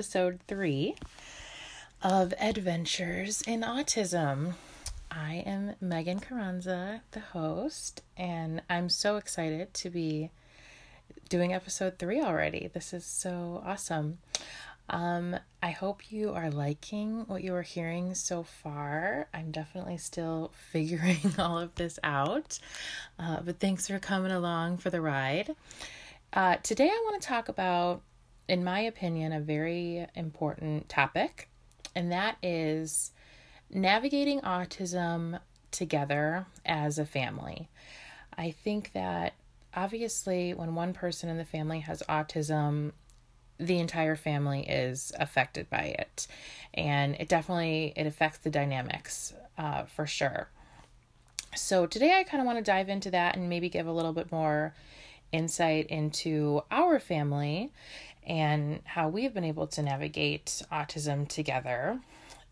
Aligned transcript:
episode 0.00 0.40
three 0.48 0.94
of 2.02 2.32
Adventures 2.40 3.42
in 3.42 3.60
Autism. 3.60 4.54
I 5.10 5.42
am 5.44 5.74
Megan 5.78 6.20
Carranza, 6.20 7.02
the 7.10 7.20
host, 7.20 8.00
and 8.16 8.62
I'm 8.70 8.88
so 8.88 9.18
excited 9.18 9.74
to 9.74 9.90
be 9.90 10.30
doing 11.28 11.52
episode 11.52 11.98
three 11.98 12.22
already. 12.22 12.70
This 12.72 12.94
is 12.94 13.04
so 13.04 13.62
awesome. 13.62 14.20
Um, 14.88 15.36
I 15.62 15.72
hope 15.72 16.10
you 16.10 16.32
are 16.32 16.50
liking 16.50 17.26
what 17.26 17.44
you 17.44 17.54
are 17.54 17.60
hearing 17.60 18.14
so 18.14 18.42
far. 18.42 19.28
I'm 19.34 19.50
definitely 19.50 19.98
still 19.98 20.50
figuring 20.72 21.34
all 21.38 21.58
of 21.58 21.74
this 21.74 21.98
out, 22.02 22.58
uh, 23.18 23.40
but 23.44 23.60
thanks 23.60 23.86
for 23.86 23.98
coming 23.98 24.32
along 24.32 24.78
for 24.78 24.88
the 24.88 25.02
ride. 25.02 25.54
Uh, 26.32 26.56
today, 26.62 26.88
I 26.88 27.02
want 27.04 27.20
to 27.20 27.28
talk 27.28 27.50
about, 27.50 28.02
in 28.50 28.64
my 28.64 28.80
opinion, 28.80 29.32
a 29.32 29.38
very 29.38 30.06
important 30.16 30.88
topic, 30.88 31.48
and 31.94 32.10
that 32.10 32.36
is 32.42 33.12
navigating 33.70 34.40
autism 34.40 35.38
together 35.70 36.46
as 36.66 36.98
a 36.98 37.06
family. 37.06 37.68
I 38.36 38.50
think 38.50 38.92
that 38.92 39.34
obviously, 39.72 40.52
when 40.52 40.74
one 40.74 40.92
person 40.92 41.28
in 41.28 41.38
the 41.38 41.44
family 41.44 41.78
has 41.80 42.02
autism, 42.08 42.90
the 43.58 43.78
entire 43.78 44.16
family 44.16 44.68
is 44.68 45.12
affected 45.20 45.70
by 45.70 45.94
it 45.98 46.26
and 46.72 47.14
it 47.20 47.28
definitely 47.28 47.92
it 47.94 48.06
affects 48.06 48.38
the 48.38 48.48
dynamics 48.48 49.34
uh, 49.58 49.82
for 49.84 50.06
sure 50.06 50.48
so 51.54 51.84
today 51.86 52.18
i 52.18 52.24
kind 52.24 52.40
of 52.40 52.46
want 52.46 52.56
to 52.56 52.64
dive 52.64 52.88
into 52.88 53.10
that 53.10 53.36
and 53.36 53.50
maybe 53.50 53.68
give 53.68 53.86
a 53.86 53.92
little 53.92 54.14
bit 54.14 54.32
more 54.32 54.74
insight 55.30 55.86
into 55.88 56.62
our 56.70 56.98
family 56.98 57.70
and 58.30 58.78
how 58.84 59.08
we've 59.08 59.34
been 59.34 59.42
able 59.42 59.66
to 59.66 59.82
navigate 59.82 60.62
autism 60.70 61.26
together. 61.26 61.98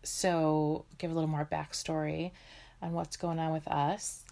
So, 0.03 0.83
give 0.97 1.09
a 1.09 1.13
little 1.13 1.29
more 1.29 1.47
backstory 1.49 2.31
on 2.81 2.91
what's 2.91 3.15
going 3.15 3.39
on 3.39 3.53
with 3.53 3.65
us. 3.69 4.25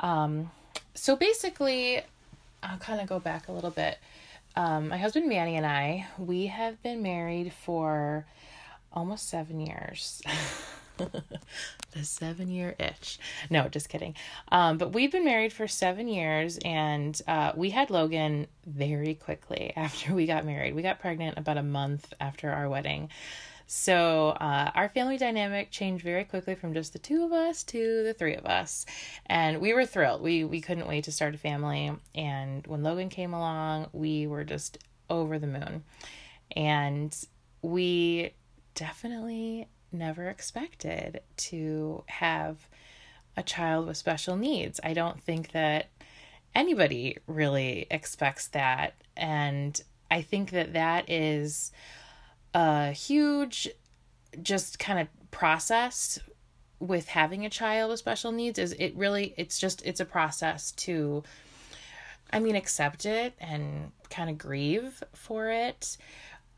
Um, 0.00 0.50
so, 0.94 1.14
basically, 1.14 2.00
I'll 2.64 2.78
kind 2.78 3.00
of 3.00 3.06
go 3.06 3.20
back 3.20 3.46
a 3.46 3.52
little 3.52 3.70
bit. 3.70 3.98
Um, 4.56 4.88
my 4.88 4.96
husband 4.96 5.28
Manny 5.28 5.54
and 5.54 5.64
I, 5.64 6.08
we 6.18 6.46
have 6.46 6.82
been 6.82 7.00
married 7.00 7.52
for 7.52 8.26
almost 8.92 9.28
seven 9.28 9.60
years. 9.60 10.20
the 11.92 12.04
seven 12.04 12.48
year 12.48 12.74
itch. 12.78 13.18
No, 13.50 13.68
just 13.68 13.88
kidding. 13.88 14.14
Um, 14.50 14.78
but 14.78 14.92
we've 14.92 15.12
been 15.12 15.24
married 15.24 15.52
for 15.52 15.66
seven 15.68 16.08
years 16.08 16.58
and 16.64 17.20
uh, 17.26 17.52
we 17.54 17.70
had 17.70 17.90
Logan 17.90 18.46
very 18.66 19.14
quickly 19.14 19.72
after 19.76 20.14
we 20.14 20.26
got 20.26 20.44
married. 20.44 20.74
We 20.74 20.82
got 20.82 21.00
pregnant 21.00 21.38
about 21.38 21.58
a 21.58 21.62
month 21.62 22.12
after 22.20 22.50
our 22.50 22.68
wedding. 22.68 23.10
So 23.70 24.28
uh, 24.28 24.70
our 24.74 24.88
family 24.88 25.18
dynamic 25.18 25.70
changed 25.70 26.02
very 26.02 26.24
quickly 26.24 26.54
from 26.54 26.72
just 26.72 26.94
the 26.94 26.98
two 26.98 27.22
of 27.24 27.32
us 27.32 27.62
to 27.64 28.02
the 28.02 28.14
three 28.14 28.34
of 28.34 28.46
us, 28.46 28.86
and 29.26 29.60
we 29.60 29.74
were 29.74 29.84
thrilled. 29.84 30.22
We 30.22 30.42
we 30.44 30.62
couldn't 30.62 30.88
wait 30.88 31.04
to 31.04 31.12
start 31.12 31.34
a 31.34 31.38
family. 31.38 31.92
And 32.14 32.66
when 32.66 32.82
Logan 32.82 33.10
came 33.10 33.34
along, 33.34 33.88
we 33.92 34.26
were 34.26 34.42
just 34.42 34.78
over 35.10 35.38
the 35.38 35.46
moon, 35.46 35.84
and 36.56 37.14
we 37.60 38.32
definitely 38.74 39.68
never 39.92 40.28
expected 40.28 41.20
to 41.36 42.04
have 42.06 42.68
a 43.36 43.42
child 43.42 43.86
with 43.86 43.96
special 43.96 44.36
needs. 44.36 44.80
I 44.82 44.92
don't 44.94 45.20
think 45.20 45.52
that 45.52 45.88
anybody 46.54 47.18
really 47.26 47.86
expects 47.90 48.48
that. 48.48 48.94
And 49.16 49.80
I 50.10 50.22
think 50.22 50.50
that 50.50 50.72
that 50.72 51.08
is 51.08 51.72
a 52.54 52.90
huge, 52.92 53.68
just 54.42 54.78
kind 54.78 54.98
of 54.98 55.08
process 55.30 56.18
with 56.80 57.08
having 57.08 57.44
a 57.44 57.50
child 57.50 57.90
with 57.90 57.98
special 57.98 58.32
needs 58.32 58.58
is 58.58 58.72
it 58.78 58.94
really 58.96 59.34
it's 59.36 59.58
just 59.58 59.84
it's 59.84 60.00
a 60.00 60.04
process 60.04 60.70
to 60.72 61.22
i 62.32 62.38
mean 62.38 62.54
accept 62.54 63.04
it 63.04 63.34
and 63.40 63.90
kind 64.10 64.30
of 64.30 64.38
grieve 64.38 65.02
for 65.12 65.50
it 65.50 65.96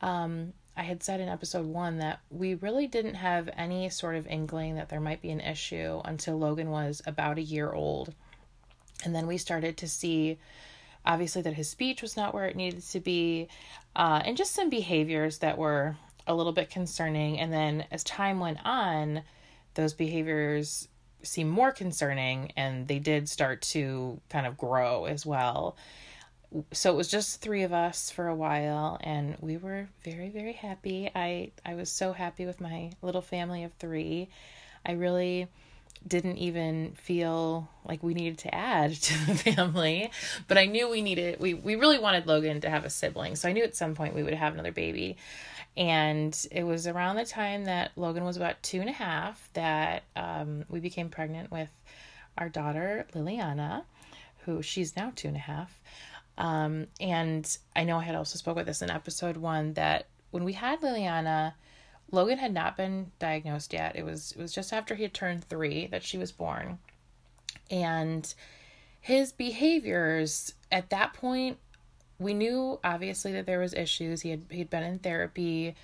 um 0.03 0.53
I 0.77 0.83
had 0.83 1.03
said 1.03 1.21
in 1.21 1.29
episode 1.29 1.67
one 1.67 1.99
that 1.99 2.21
we 2.31 2.55
really 2.55 2.87
didn't 2.87 3.15
have 3.15 3.51
any 3.57 3.89
sort 3.91 4.17
of 4.17 4.27
inkling 4.27 4.77
that 4.77 4.89
there 4.89 5.01
might 5.01 5.21
be 5.21 5.31
an 5.31 5.41
issue 5.41 6.01
until 6.05 6.39
Logan 6.39 6.71
was 6.71 7.03
about 7.07 7.39
a 7.39 7.43
year 7.43 7.73
old. 7.73 8.15
And 9.05 9.15
then 9.15 9.27
we 9.27 9.39
started 9.39 9.77
to 9.79 9.89
see, 9.89 10.39
obviously, 11.05 11.43
that 11.43 11.55
his 11.55 11.69
speech 11.69 12.03
was 12.03 12.17
not 12.17 12.35
where 12.35 12.47
it 12.47 12.57
needed 12.57 12.83
to 12.83 13.01
be, 13.01 13.49
uh, 13.97 14.23
and 14.25 14.37
just 14.37 14.55
some 14.55 14.71
behaviors 14.71 15.39
that 15.39 15.59
were 15.59 15.97
a 16.27 16.35
little 16.35 16.53
bit 16.53 16.71
concerning. 16.71 17.39
And 17.41 17.53
then 17.53 17.85
as 17.91 18.05
time 18.05 18.41
went 18.41 18.59
on, 18.65 19.23
those 19.75 19.95
behaviors 19.95 20.89
seemed 21.23 21.51
more 21.51 21.73
concerning 21.73 22.53
and 22.57 22.89
they 22.89 22.99
did 22.99 23.29
start 23.29 23.61
to 23.61 24.21
kind 24.31 24.47
of 24.47 24.57
grow 24.57 25.05
as 25.05 25.27
well 25.27 25.77
so 26.73 26.93
it 26.93 26.97
was 26.97 27.09
just 27.09 27.41
three 27.41 27.63
of 27.63 27.73
us 27.73 28.11
for 28.11 28.27
a 28.27 28.35
while 28.35 28.99
and 29.03 29.37
we 29.41 29.57
were 29.57 29.89
very 30.03 30.29
very 30.31 30.53
happy. 30.53 31.11
I 31.15 31.53
i 31.65 31.75
was 31.75 31.91
so 31.91 32.13
happy 32.13 32.47
with 32.47 32.61
my 32.61 32.91
little 33.03 33.23
family 33.23 33.65
of 33.65 33.73
three. 33.75 34.29
I 34.85 34.93
really 34.93 35.49
didn't 36.07 36.39
even 36.39 36.93
feel 36.93 37.69
like 37.85 38.03
we 38.03 38.15
needed 38.15 38.39
to 38.39 38.55
add 38.55 38.95
to 39.03 39.27
the 39.27 39.35
family 39.35 40.11
but 40.49 40.57
i 40.57 40.65
knew 40.65 40.89
we 40.89 41.03
needed 41.03 41.39
we 41.39 41.53
we 41.53 41.77
really 41.77 41.99
wanted 41.99 42.27
logan 42.27 42.61
to 42.61 42.71
have 42.71 42.85
a 42.85 42.91
sibling 42.91 43.37
so 43.37 43.49
i 43.49 43.53
knew 43.53 43.63
at 43.63 43.77
some 43.77 43.95
point 43.95 44.15
we 44.15 44.23
would 44.23 44.35
have 44.35 44.55
another 44.55 44.73
baby. 44.73 45.17
And 45.77 46.37
it 46.51 46.65
was 46.65 46.89
around 46.89 47.17
the 47.17 47.25
time 47.25 47.65
that 47.67 47.93
logan 47.97 48.25
was 48.25 48.37
about 48.37 48.63
two 48.63 48.81
and 48.81 48.89
a 48.89 48.93
half 48.93 49.49
that 49.53 50.03
um, 50.17 50.65
we 50.69 50.81
became 50.81 51.09
pregnant 51.11 51.51
with 51.51 51.69
our 52.37 52.49
daughter 52.49 53.07
liliana 53.15 53.85
who 54.47 54.63
she's 54.63 54.97
now 54.97 55.13
two 55.15 55.29
and 55.29 55.37
a 55.37 55.41
half 55.41 55.81
um, 56.41 56.87
and 57.01 57.59
I 57.77 57.85
know 57.85 57.99
I 57.99 58.05
had 58.05 58.15
also 58.15 58.39
spoke 58.39 58.57
with 58.57 58.65
this 58.65 58.81
in 58.81 58.91
episode 58.91 59.37
one 59.37 59.75
that 59.75 60.07
when 60.31 60.43
we 60.43 60.55
had 60.55 60.81
Liliana, 60.81 61.53
Logan 62.11 62.39
had 62.39 62.55
not 62.55 62.79
been 62.79 63.13
diagnosed 63.19 63.75
yet. 63.75 63.95
It 63.95 64.07
was 64.07 64.33
it 64.33 64.39
was 64.39 64.51
just 64.51 64.73
after 64.73 64.95
he 64.95 65.03
had 65.03 65.13
turned 65.13 65.45
three 65.45 65.87
that 65.89 66.03
she 66.03 66.17
was 66.17 66.33
born, 66.33 66.79
and 67.71 68.33
his 69.03 69.33
behaviors 69.33 70.55
at 70.73 70.89
that 70.89 71.13
point, 71.13 71.59
we 72.19 72.33
knew 72.33 72.81
obviously 72.83 73.33
that 73.33 73.45
there 73.45 73.61
was 73.61 73.75
issues. 73.75 74.23
He 74.23 74.31
had 74.31 74.47
he'd 74.49 74.71
been 74.71 74.83
in 74.83 74.99
therapy, 74.99 75.75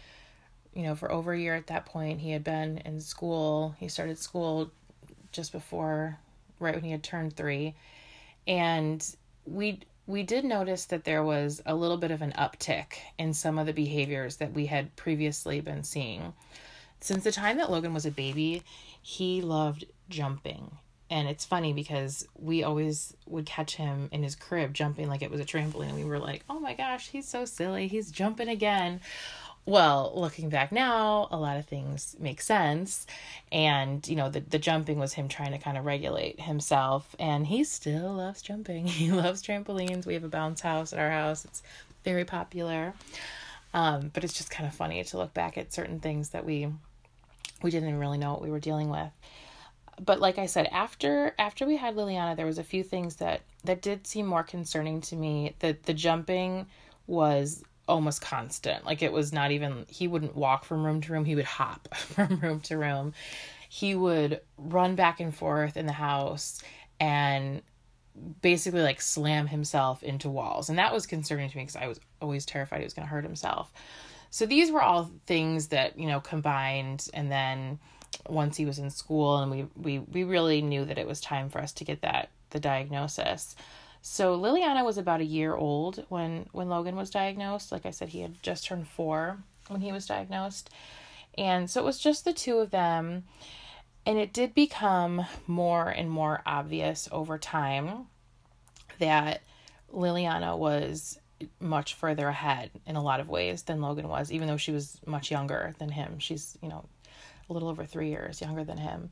you 0.72 0.84
know, 0.84 0.94
for 0.94 1.12
over 1.12 1.34
a 1.34 1.38
year 1.38 1.54
at 1.54 1.66
that 1.66 1.84
point. 1.84 2.20
He 2.20 2.30
had 2.30 2.42
been 2.42 2.78
in 2.78 3.02
school. 3.02 3.76
He 3.78 3.88
started 3.88 4.16
school 4.16 4.70
just 5.32 5.52
before, 5.52 6.18
right 6.60 6.74
when 6.74 6.84
he 6.84 6.92
had 6.92 7.02
turned 7.02 7.36
three, 7.36 7.74
and 8.46 9.06
we 9.44 9.80
we 10.06 10.22
did 10.22 10.44
notice 10.44 10.84
that 10.86 11.04
there 11.04 11.22
was 11.22 11.60
a 11.66 11.74
little 11.74 11.96
bit 11.96 12.10
of 12.10 12.22
an 12.22 12.32
uptick 12.38 12.94
in 13.18 13.34
some 13.34 13.58
of 13.58 13.66
the 13.66 13.72
behaviors 13.72 14.36
that 14.36 14.52
we 14.52 14.66
had 14.66 14.94
previously 14.96 15.60
been 15.60 15.82
seeing. 15.82 16.32
Since 17.00 17.24
the 17.24 17.32
time 17.32 17.58
that 17.58 17.70
Logan 17.70 17.92
was 17.92 18.06
a 18.06 18.10
baby, 18.10 18.62
he 19.02 19.42
loved 19.42 19.84
jumping. 20.08 20.70
And 21.08 21.28
it's 21.28 21.44
funny 21.44 21.72
because 21.72 22.26
we 22.36 22.64
always 22.64 23.14
would 23.26 23.46
catch 23.46 23.76
him 23.76 24.08
in 24.10 24.22
his 24.22 24.34
crib 24.34 24.74
jumping 24.74 25.08
like 25.08 25.22
it 25.22 25.30
was 25.30 25.40
a 25.40 25.44
trampoline. 25.44 25.90
And 25.90 25.98
we 25.98 26.04
were 26.04 26.18
like, 26.18 26.42
oh 26.50 26.58
my 26.58 26.74
gosh, 26.74 27.08
he's 27.10 27.28
so 27.28 27.44
silly. 27.44 27.86
He's 27.86 28.10
jumping 28.10 28.48
again 28.48 29.00
well, 29.66 30.12
looking 30.14 30.48
back 30.48 30.70
now, 30.70 31.26
a 31.32 31.36
lot 31.36 31.56
of 31.56 31.66
things 31.66 32.14
make 32.20 32.40
sense. 32.40 33.04
And, 33.50 34.06
you 34.06 34.14
know, 34.14 34.30
the, 34.30 34.38
the 34.38 34.60
jumping 34.60 35.00
was 35.00 35.12
him 35.12 35.26
trying 35.26 35.50
to 35.52 35.58
kind 35.58 35.76
of 35.76 35.84
regulate 35.84 36.40
himself. 36.40 37.16
And 37.18 37.44
he 37.48 37.64
still 37.64 38.14
loves 38.14 38.42
jumping. 38.42 38.86
He 38.96 39.10
loves 39.10 39.42
trampolines. 39.42 40.06
We 40.06 40.14
have 40.14 40.24
a 40.24 40.28
bounce 40.28 40.60
house 40.60 40.92
at 40.92 41.00
our 41.00 41.10
house, 41.10 41.44
it's 41.44 41.62
very 42.04 42.24
popular. 42.24 42.94
Um, 43.74 44.10
but 44.14 44.22
it's 44.24 44.32
just 44.32 44.50
kind 44.50 44.66
of 44.68 44.74
funny 44.74 45.02
to 45.02 45.18
look 45.18 45.34
back 45.34 45.58
at 45.58 45.72
certain 45.72 46.00
things 46.00 46.30
that 46.30 46.46
we 46.46 46.68
we 47.62 47.70
didn't 47.70 47.98
really 47.98 48.18
know 48.18 48.32
what 48.32 48.42
we 48.42 48.50
were 48.50 48.60
dealing 48.60 48.88
with. 48.90 49.10
But 50.04 50.20
like 50.20 50.38
I 50.38 50.46
said, 50.46 50.68
after 50.72 51.34
after 51.38 51.66
we 51.66 51.76
had 51.76 51.96
Liliana, 51.96 52.36
there 52.36 52.46
was 52.46 52.58
a 52.58 52.64
few 52.64 52.82
things 52.82 53.16
that 53.16 53.42
that 53.64 53.82
did 53.82 54.06
seem 54.06 54.26
more 54.26 54.44
concerning 54.44 55.00
to 55.02 55.16
me. 55.16 55.54
The 55.58 55.76
the 55.82 55.94
jumping 55.94 56.66
was 57.06 57.64
almost 57.88 58.20
constant. 58.20 58.84
Like 58.84 59.02
it 59.02 59.12
was 59.12 59.32
not 59.32 59.50
even, 59.50 59.86
he 59.88 60.08
wouldn't 60.08 60.36
walk 60.36 60.64
from 60.64 60.84
room 60.84 61.00
to 61.02 61.12
room, 61.12 61.24
he 61.24 61.34
would 61.34 61.44
hop 61.44 61.94
from 61.94 62.38
room 62.40 62.60
to 62.62 62.76
room. 62.76 63.12
He 63.68 63.94
would 63.94 64.40
run 64.56 64.94
back 64.94 65.20
and 65.20 65.34
forth 65.34 65.76
in 65.76 65.86
the 65.86 65.92
house 65.92 66.62
and 66.98 67.62
basically 68.40 68.80
like 68.80 69.00
slam 69.00 69.46
himself 69.46 70.02
into 70.02 70.30
walls. 70.30 70.68
And 70.68 70.78
that 70.78 70.92
was 70.92 71.06
concerning 71.06 71.50
to 71.50 71.56
me 71.56 71.64
because 71.64 71.76
I 71.76 71.88
was 71.88 72.00
always 72.20 72.46
terrified 72.46 72.78
he 72.78 72.84
was 72.84 72.94
going 72.94 73.06
to 73.06 73.10
hurt 73.10 73.24
himself. 73.24 73.72
So 74.30 74.46
these 74.46 74.70
were 74.70 74.82
all 74.82 75.10
things 75.26 75.68
that, 75.68 75.98
you 75.98 76.06
know, 76.06 76.20
combined 76.20 77.08
and 77.14 77.30
then 77.30 77.78
once 78.28 78.56
he 78.56 78.64
was 78.64 78.78
in 78.78 78.90
school 78.90 79.38
and 79.38 79.50
we 79.50 79.66
we 79.76 79.98
we 79.98 80.24
really 80.24 80.62
knew 80.62 80.84
that 80.84 80.98
it 80.98 81.06
was 81.06 81.20
time 81.20 81.48
for 81.48 81.60
us 81.60 81.72
to 81.72 81.84
get 81.84 82.02
that 82.02 82.30
the 82.50 82.60
diagnosis. 82.60 83.56
So 84.08 84.38
Liliana 84.38 84.84
was 84.84 84.98
about 84.98 85.20
a 85.20 85.24
year 85.24 85.56
old 85.56 86.04
when 86.08 86.46
when 86.52 86.68
Logan 86.68 86.94
was 86.94 87.10
diagnosed. 87.10 87.72
Like 87.72 87.84
I 87.84 87.90
said, 87.90 88.10
he 88.10 88.20
had 88.20 88.40
just 88.40 88.64
turned 88.64 88.86
four 88.86 89.38
when 89.66 89.80
he 89.80 89.90
was 89.90 90.06
diagnosed, 90.06 90.70
and 91.36 91.68
so 91.68 91.80
it 91.80 91.84
was 91.84 91.98
just 91.98 92.24
the 92.24 92.32
two 92.32 92.58
of 92.58 92.70
them. 92.70 93.24
And 94.06 94.16
it 94.16 94.32
did 94.32 94.54
become 94.54 95.26
more 95.48 95.88
and 95.88 96.08
more 96.08 96.40
obvious 96.46 97.08
over 97.10 97.36
time 97.36 98.06
that 99.00 99.42
Liliana 99.92 100.56
was 100.56 101.18
much 101.58 101.94
further 101.94 102.28
ahead 102.28 102.70
in 102.86 102.94
a 102.94 103.02
lot 103.02 103.18
of 103.18 103.28
ways 103.28 103.64
than 103.64 103.82
Logan 103.82 104.06
was, 104.06 104.30
even 104.30 104.46
though 104.46 104.56
she 104.56 104.70
was 104.70 105.00
much 105.04 105.32
younger 105.32 105.74
than 105.80 105.90
him. 105.90 106.20
She's, 106.20 106.56
you 106.62 106.68
know, 106.68 106.84
a 107.50 107.52
little 107.52 107.68
over 107.68 107.84
three 107.84 108.10
years 108.10 108.40
younger 108.40 108.62
than 108.62 108.78
him. 108.78 109.10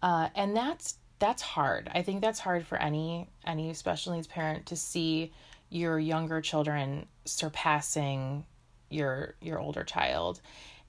Uh, 0.00 0.28
and 0.36 0.56
that's 0.56 0.98
that's 1.22 1.40
hard. 1.40 1.88
I 1.94 2.02
think 2.02 2.20
that's 2.20 2.40
hard 2.40 2.66
for 2.66 2.76
any 2.76 3.28
any 3.46 3.74
special 3.74 4.12
needs 4.12 4.26
parent 4.26 4.66
to 4.66 4.76
see 4.76 5.32
your 5.70 5.96
younger 5.96 6.40
children 6.40 7.06
surpassing 7.24 8.44
your 8.90 9.36
your 9.40 9.60
older 9.60 9.84
child. 9.84 10.40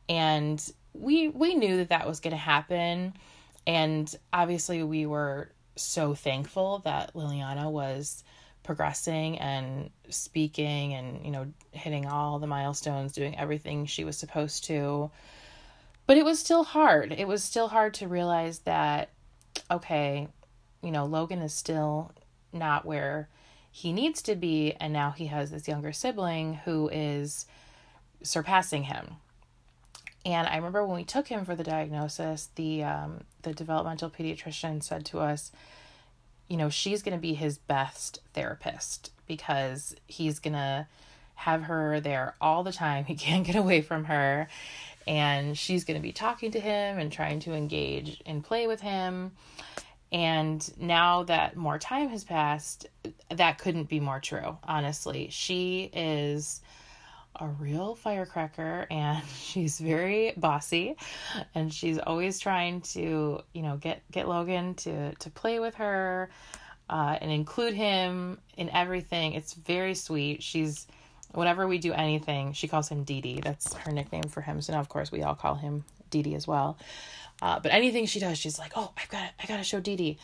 And 0.09 0.59
we 0.95 1.27
we 1.27 1.53
knew 1.53 1.77
that 1.77 1.89
that 1.89 2.07
was 2.07 2.19
going 2.19 2.31
to 2.31 2.37
happen 2.37 3.13
and 3.67 4.13
obviously 4.33 4.81
we 4.81 5.05
were 5.05 5.51
so 5.75 6.15
thankful 6.15 6.79
that 6.79 7.13
Liliana 7.13 7.71
was 7.71 8.23
progressing 8.63 9.37
and 9.37 9.91
speaking 10.09 10.95
and 10.95 11.23
you 11.23 11.31
know 11.31 11.45
hitting 11.71 12.07
all 12.07 12.39
the 12.39 12.47
milestones 12.47 13.13
doing 13.13 13.37
everything 13.37 13.85
she 13.85 14.03
was 14.03 14.17
supposed 14.17 14.63
to 14.63 15.11
but 16.07 16.17
it 16.17 16.25
was 16.25 16.39
still 16.39 16.63
hard 16.63 17.11
it 17.11 17.27
was 17.27 17.43
still 17.43 17.67
hard 17.67 17.93
to 17.93 18.07
realize 18.07 18.59
that 18.59 19.09
okay 19.71 20.27
you 20.81 20.91
know 20.91 21.05
Logan 21.05 21.39
is 21.39 21.53
still 21.53 22.11
not 22.51 22.85
where 22.85 23.29
he 23.71 23.91
needs 23.91 24.21
to 24.21 24.35
be 24.35 24.73
and 24.79 24.93
now 24.93 25.11
he 25.11 25.27
has 25.27 25.49
this 25.49 25.67
younger 25.67 25.91
sibling 25.91 26.53
who 26.65 26.89
is 26.89 27.47
surpassing 28.23 28.83
him. 28.83 29.15
And 30.25 30.47
I 30.47 30.55
remember 30.55 30.85
when 30.85 30.95
we 30.95 31.03
took 31.03 31.27
him 31.27 31.43
for 31.43 31.55
the 31.55 31.63
diagnosis, 31.63 32.49
the 32.55 32.83
um, 32.83 33.21
the 33.41 33.53
developmental 33.53 34.09
pediatrician 34.09 34.81
said 34.81 35.05
to 35.07 35.19
us, 35.19 35.51
you 36.47 36.55
know, 36.55 36.69
she's 36.69 37.01
going 37.01 37.17
to 37.17 37.21
be 37.21 37.33
his 37.33 37.57
best 37.57 38.19
therapist 38.33 39.11
because 39.27 39.95
he's 40.07 40.39
going 40.39 40.53
to 40.53 40.87
have 41.43 41.63
her 41.63 41.99
there 41.99 42.35
all 42.39 42.63
the 42.63 42.71
time. 42.71 43.05
He 43.13 43.15
can't 43.15 43.45
get 43.45 43.55
away 43.55 43.81
from 43.81 44.05
her. 44.05 44.47
And 45.05 45.57
she's 45.57 45.83
going 45.83 45.99
to 45.99 46.01
be 46.01 46.13
talking 46.13 46.51
to 46.51 46.59
him 46.59 46.97
and 46.97 47.11
trying 47.11 47.41
to 47.41 47.53
engage 47.53 48.21
and 48.25 48.43
play 48.43 48.67
with 48.67 48.79
him. 48.79 49.33
And 50.11 50.71
now 50.79 51.23
that 51.23 51.57
more 51.57 51.77
time 51.77 52.09
has 52.09 52.23
passed, 52.23 52.87
that 53.29 53.57
couldn't 53.57 53.89
be 53.89 53.99
more 53.99 54.19
true, 54.19 54.57
honestly. 54.63 55.27
She 55.31 55.89
is 55.93 56.61
a 57.39 57.47
real 57.47 57.95
firecracker 57.95 58.85
and 58.91 59.23
she's 59.39 59.79
very 59.79 60.33
bossy 60.37 60.95
and 61.55 61.73
she's 61.73 61.97
always 61.97 62.39
trying 62.39 62.81
to 62.81 63.41
you 63.53 63.61
know 63.61 63.77
get 63.77 64.03
get 64.11 64.27
logan 64.27 64.75
to 64.75 65.13
to 65.15 65.29
play 65.31 65.59
with 65.59 65.75
her 65.75 66.29
uh, 66.89 67.17
and 67.21 67.31
include 67.31 67.73
him 67.73 68.37
in 68.55 68.69
everything 68.69 69.33
it's 69.33 69.53
very 69.53 69.95
sweet 69.95 70.43
she's 70.43 70.85
whenever 71.33 71.67
we 71.67 71.77
do 71.77 71.93
anything 71.93 72.53
she 72.53 72.67
calls 72.67 72.89
him 72.89 73.03
Dee 73.03 73.21
Dee. 73.21 73.41
that's 73.41 73.73
her 73.73 73.91
nickname 73.91 74.23
for 74.23 74.41
him 74.41 74.61
so 74.61 74.73
now 74.73 74.79
of 74.79 74.89
course 74.89 75.11
we 75.11 75.21
all 75.21 75.35
call 75.35 75.55
him 75.55 75.83
Dee 76.09 76.23
Dee 76.23 76.35
as 76.35 76.47
well 76.47 76.77
uh, 77.41 77.59
but 77.59 77.71
anything 77.71 78.05
she 78.05 78.19
does 78.19 78.37
she's 78.37 78.59
like 78.59 78.73
oh 78.75 78.91
i've 78.97 79.09
got 79.09 79.29
i 79.41 79.45
gotta 79.45 79.63
show 79.63 79.79
Dee 79.79 79.95
Dee. 79.95 80.17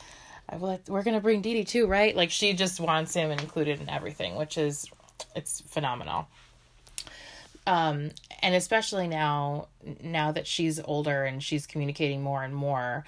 we're 0.60 1.04
gonna 1.04 1.22
bring 1.22 1.42
Dee 1.42 1.64
too 1.64 1.88
right 1.88 2.16
like 2.16 2.32
she 2.32 2.54
just 2.54 2.80
wants 2.80 3.14
him 3.14 3.32
included 3.32 3.82
in 3.82 3.90
everything 3.90 4.36
which 4.36 4.58
is 4.58 4.88
it's 5.36 5.62
phenomenal 5.62 6.28
um, 7.70 8.10
and 8.42 8.56
especially 8.56 9.08
now, 9.08 9.68
now 10.02 10.32
that 10.32 10.48
she's 10.48 10.80
older 10.84 11.24
and 11.24 11.44
she's 11.44 11.68
communicating 11.68 12.24
more 12.24 12.44
and 12.44 12.56
more, 12.56 13.06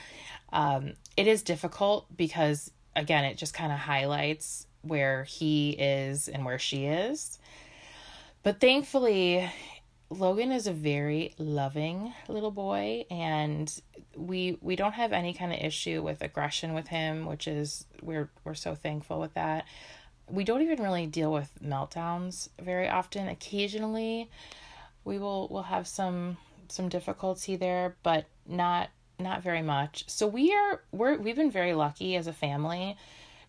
um, 0.53 0.93
it 1.17 1.25
is 1.25 1.41
difficult 1.41 2.05
because 2.15 2.69
again, 2.95 3.23
it 3.23 3.37
just 3.37 3.55
kind 3.55 3.71
of 3.71 3.79
highlights 3.79 4.67
where 4.83 5.23
he 5.23 5.71
is 5.71 6.27
and 6.27 6.45
where 6.45 6.59
she 6.59 6.85
is. 6.85 7.39
But 8.43 8.59
thankfully, 8.59 9.49
Logan 10.09 10.51
is 10.51 10.67
a 10.67 10.73
very 10.73 11.33
loving 11.37 12.13
little 12.27 12.51
boy 12.51 13.05
and 13.09 13.73
we 14.15 14.57
we 14.61 14.75
don't 14.75 14.93
have 14.93 15.13
any 15.13 15.33
kind 15.33 15.53
of 15.53 15.59
issue 15.59 16.01
with 16.01 16.21
aggression 16.21 16.73
with 16.73 16.87
him, 16.87 17.25
which 17.25 17.47
is 17.47 17.85
we're 18.01 18.29
we're 18.43 18.55
so 18.55 18.75
thankful 18.75 19.19
with 19.19 19.33
that 19.35 19.65
we 20.31 20.43
don't 20.43 20.61
even 20.61 20.81
really 20.81 21.05
deal 21.05 21.31
with 21.31 21.51
meltdowns 21.63 22.49
very 22.59 22.87
often. 22.87 23.27
Occasionally, 23.27 24.29
we 25.03 25.19
will 25.19 25.47
will 25.49 25.63
have 25.63 25.87
some 25.87 26.37
some 26.69 26.89
difficulty 26.89 27.55
there, 27.55 27.95
but 28.03 28.25
not 28.47 28.89
not 29.19 29.43
very 29.43 29.61
much. 29.61 30.05
So 30.07 30.27
we 30.27 30.53
are 30.53 30.81
we're 30.91 31.17
we've 31.17 31.35
been 31.35 31.51
very 31.51 31.73
lucky 31.73 32.15
as 32.15 32.27
a 32.27 32.33
family 32.33 32.97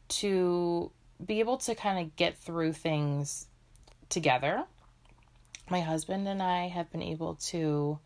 to 0.09 0.91
be 1.25 1.41
able 1.41 1.57
to 1.57 1.75
kind 1.75 2.05
of 2.05 2.17
get 2.17 2.37
through 2.37 2.73
things 2.73 3.47
together. 4.09 4.65
My 5.73 5.81
husband 5.81 6.29
and 6.29 6.43
I 6.43 6.69
have 6.69 6.93
been 6.93 7.01
able 7.01 7.37
to 7.47 7.99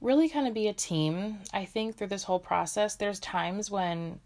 really 0.00 0.28
kind 0.28 0.46
of 0.46 0.54
be 0.54 0.68
a 0.68 0.72
team. 0.72 1.38
I 1.52 1.64
think 1.64 1.96
through 1.96 2.06
this 2.06 2.22
whole 2.22 2.38
process, 2.38 2.94
there's 2.94 3.18
times 3.18 3.68
when 3.68 4.20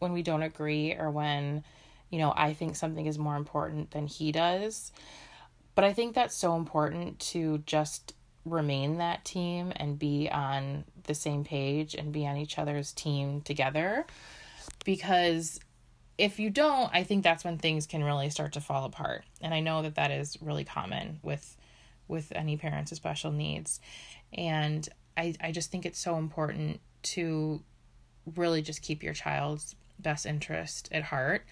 when 0.00 0.12
we 0.12 0.24
don't 0.24 0.42
agree 0.42 0.94
or 0.94 1.12
when 1.12 1.62
you 2.10 2.18
know, 2.18 2.34
I 2.36 2.54
think 2.54 2.74
something 2.74 3.06
is 3.06 3.20
more 3.20 3.36
important 3.36 3.92
than 3.92 4.08
he 4.08 4.32
does. 4.32 4.90
But 5.76 5.84
I 5.84 5.92
think 5.92 6.16
that's 6.16 6.34
so 6.34 6.56
important 6.56 7.20
to 7.30 7.58
just 7.66 8.14
remain 8.44 8.98
that 8.98 9.24
team 9.24 9.72
and 9.76 9.96
be 9.96 10.28
on 10.28 10.82
the 11.04 11.14
same 11.14 11.44
page 11.44 11.94
and 11.94 12.12
be 12.12 12.26
on 12.26 12.36
each 12.36 12.58
other's 12.58 12.90
team 12.92 13.42
together 13.42 14.04
because 14.84 15.60
if 16.18 16.40
you 16.40 16.50
don't 16.50 16.90
i 16.92 17.04
think 17.04 17.22
that's 17.22 17.44
when 17.44 17.56
things 17.56 17.86
can 17.86 18.02
really 18.02 18.28
start 18.28 18.52
to 18.52 18.60
fall 18.60 18.84
apart 18.84 19.22
and 19.40 19.54
i 19.54 19.60
know 19.60 19.82
that 19.82 19.94
that 19.94 20.10
is 20.10 20.36
really 20.42 20.64
common 20.64 21.20
with 21.22 21.56
with 22.08 22.32
any 22.34 22.56
parents 22.56 22.90
with 22.90 22.98
special 22.98 23.30
needs 23.30 23.80
and 24.32 24.88
i 25.16 25.34
i 25.40 25.50
just 25.50 25.70
think 25.70 25.86
it's 25.86 25.98
so 25.98 26.16
important 26.16 26.80
to 27.02 27.62
really 28.36 28.62
just 28.62 28.82
keep 28.82 29.02
your 29.02 29.14
child's 29.14 29.74
best 29.98 30.26
interest 30.26 30.88
at 30.92 31.02
heart 31.02 31.44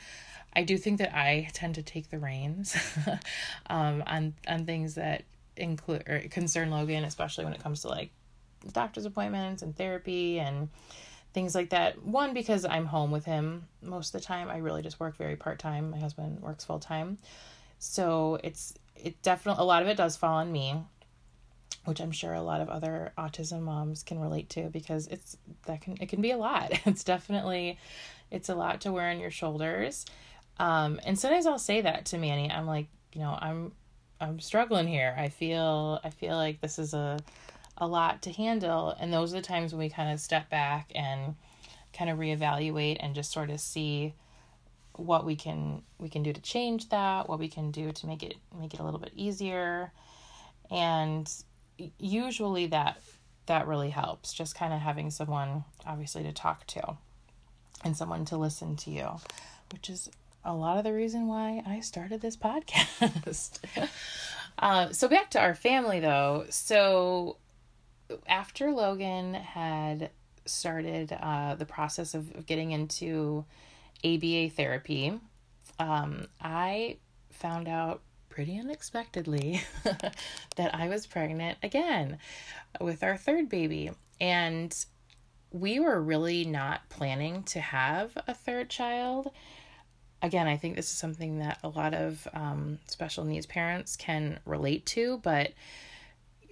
I 0.53 0.65
do 0.65 0.77
think 0.77 0.99
that 0.99 1.17
I 1.17 1.49
tend 1.53 1.77
to 1.77 1.83
take 1.83 2.11
the 2.11 2.19
reins 2.19 2.77
um, 3.69 4.03
on 4.07 4.35
on 4.49 4.67
things 4.67 4.95
that 4.97 5.23
include 5.57 6.09
or 6.09 6.21
concern 6.31 6.71
Logan, 6.71 7.05
especially 7.05 7.45
when 7.45 7.55
it 7.55 7.63
comes 7.63 7.83
to 7.83 7.89
like 7.89 8.11
doctor's 8.73 9.07
appointments 9.07 9.63
and 9.63 9.77
therapy 9.77 10.41
and 10.41 10.69
things 11.33 11.55
like 11.55 11.71
that. 11.71 12.03
One 12.05 12.35
because 12.35 12.65
I'm 12.65 12.87
home 12.87 13.11
with 13.11 13.25
him 13.25 13.69
most 13.83 14.15
of 14.15 14.21
the 14.21 14.27
time. 14.27 14.49
I 14.49 14.59
really 14.59 14.83
just 14.83 14.99
work 14.99 15.17
very 15.17 15.37
part 15.37 15.59
time. 15.59 15.91
My 15.91 15.99
husband 15.99 16.41
works 16.41 16.65
full 16.65 16.81
time, 16.81 17.19
so 17.79 18.39
it's 18.43 18.75
it 19.05 19.23
definitely 19.23 19.63
a 19.63 19.65
lot 19.65 19.83
of 19.83 19.89
it 19.89 19.97
does 19.97 20.17
fall 20.17 20.37
on 20.37 20.51
me 20.51 20.77
which 21.85 22.01
I'm 22.01 22.13
sure 22.13 22.35
a 22.35 22.43
lot 22.43 22.61
of 22.61 22.69
other 22.69 23.13
autism 23.17 23.63
moms 23.63 24.03
can 24.03 24.21
relate 24.21 24.51
to 24.51 24.69
because 24.69 25.07
it's 25.07 25.37
that 25.67 25.81
can 25.81 25.97
it 26.01 26.09
can 26.09 26.21
be 26.21 26.31
a 26.31 26.37
lot. 26.37 26.73
It's 26.87 27.05
definitely 27.05 27.79
it's 28.31 28.49
a 28.49 28.55
lot 28.55 28.83
to 28.83 28.93
wear 28.93 29.11
on 29.11 29.19
your 29.19 29.31
shoulders. 29.31 30.07
Um, 30.59 31.01
and 31.05 31.19
sometimes 31.19 31.47
I'll 31.47 31.59
say 31.59 31.81
that 31.81 32.07
to 32.07 32.19
Manny. 32.19 32.51
I'm 32.51 32.67
like, 32.67 32.89
you 33.15 33.23
know, 33.23 33.37
I'm 33.41 33.73
I'm 34.21 34.41
struggling 34.41 34.87
here. 34.87 35.15
I 35.17 35.31
feel 35.31 36.01
I 36.05 36.11
feel 36.11 36.37
like 36.37 36.61
this 36.61 36.79
is 36.79 36.95
a 36.95 37.19
a 37.79 37.87
lot 37.87 38.23
to 38.23 38.33
handle, 38.33 38.95
and 39.01 39.13
those 39.13 39.33
are 39.33 39.37
the 39.37 39.43
times 39.43 39.73
when 39.73 39.81
we 39.81 39.89
kind 39.89 40.13
of 40.13 40.21
step 40.21 40.51
back 40.51 40.93
and 40.95 41.35
kind 41.95 42.11
of 42.11 42.19
reevaluate 42.19 42.99
and 43.01 43.15
just 43.15 43.33
sort 43.33 43.51
of 43.51 43.59
see 43.59 44.15
what 44.97 45.25
we 45.25 45.37
can 45.37 45.83
we 45.99 46.09
can 46.09 46.23
do 46.23 46.33
to 46.33 46.41
change 46.41 46.89
that, 46.91 47.29
what 47.29 47.39
we 47.39 47.49
can 47.49 47.71
do 47.71 47.93
to 47.93 48.07
make 48.07 48.23
it 48.23 48.35
make 48.59 48.75
it 48.75 48.81
a 48.81 48.83
little 48.83 49.01
bit 49.01 49.13
easier. 49.15 49.93
And 50.71 51.31
usually 51.99 52.67
that 52.67 53.01
that 53.47 53.67
really 53.67 53.91
helps 53.91 54.33
just 54.33 54.55
kind 54.55 54.73
of 54.73 54.81
having 54.81 55.11
someone 55.11 55.65
obviously 55.87 56.23
to 56.23 56.33
talk 56.33 56.67
to 56.69 56.97
and 57.83 57.97
someone 57.97 58.25
to 58.27 58.37
listen 58.37 58.77
to 58.77 58.91
you, 58.91 59.09
which 59.73 59.89
is 59.89 60.11
a 60.45 60.55
lot 60.55 60.79
of 60.79 60.85
the 60.85 60.93
reason 60.93 61.27
why 61.27 61.63
I 61.67 61.81
started 61.81 62.21
this 62.21 62.37
podcast. 62.37 63.59
uh, 64.59 64.93
so 64.93 65.09
back 65.09 65.31
to 65.31 65.41
our 65.41 65.55
family 65.55 66.01
though. 66.01 66.47
So 66.51 67.37
after 68.27 68.71
Logan 68.71 69.35
had 69.35 70.11
started 70.47 71.17
uh, 71.21 71.55
the 71.55 71.67
process 71.67 72.15
of, 72.15 72.35
of 72.35 72.47
getting 72.47 72.73
into 72.73 73.45
ABA 74.05 74.51
therapy, 74.51 75.19
um, 75.79 76.27
I 76.41 76.99
found 77.31 77.69
out 77.69 78.03
pretty 78.29 78.59
unexpectedly 78.59 79.63
that 80.57 80.75
I 80.75 80.89
was 80.89 81.07
pregnant 81.07 81.59
again 81.63 82.19
with 82.81 83.03
our 83.03 83.17
third 83.17 83.49
baby. 83.49 83.91
And 84.21 84.75
we 85.51 85.81
were 85.81 86.01
really 86.01 86.45
not 86.45 86.89
planning 86.89 87.43
to 87.45 87.61
have 87.61 88.17
a 88.29 88.35
third 88.35 88.71
child 88.71 89.31
again, 90.23 90.47
I 90.47 90.57
think 90.57 90.77
this 90.77 90.91
is 90.91 90.99
something 90.99 91.39
that 91.39 91.59
a 91.63 91.69
lot 91.69 91.95
of 91.95 92.27
um, 92.35 92.79
special 92.87 93.25
needs 93.25 93.47
parents 93.47 93.97
can 93.97 94.39
relate 94.45 94.87
to, 94.87 95.19
but 95.23 95.53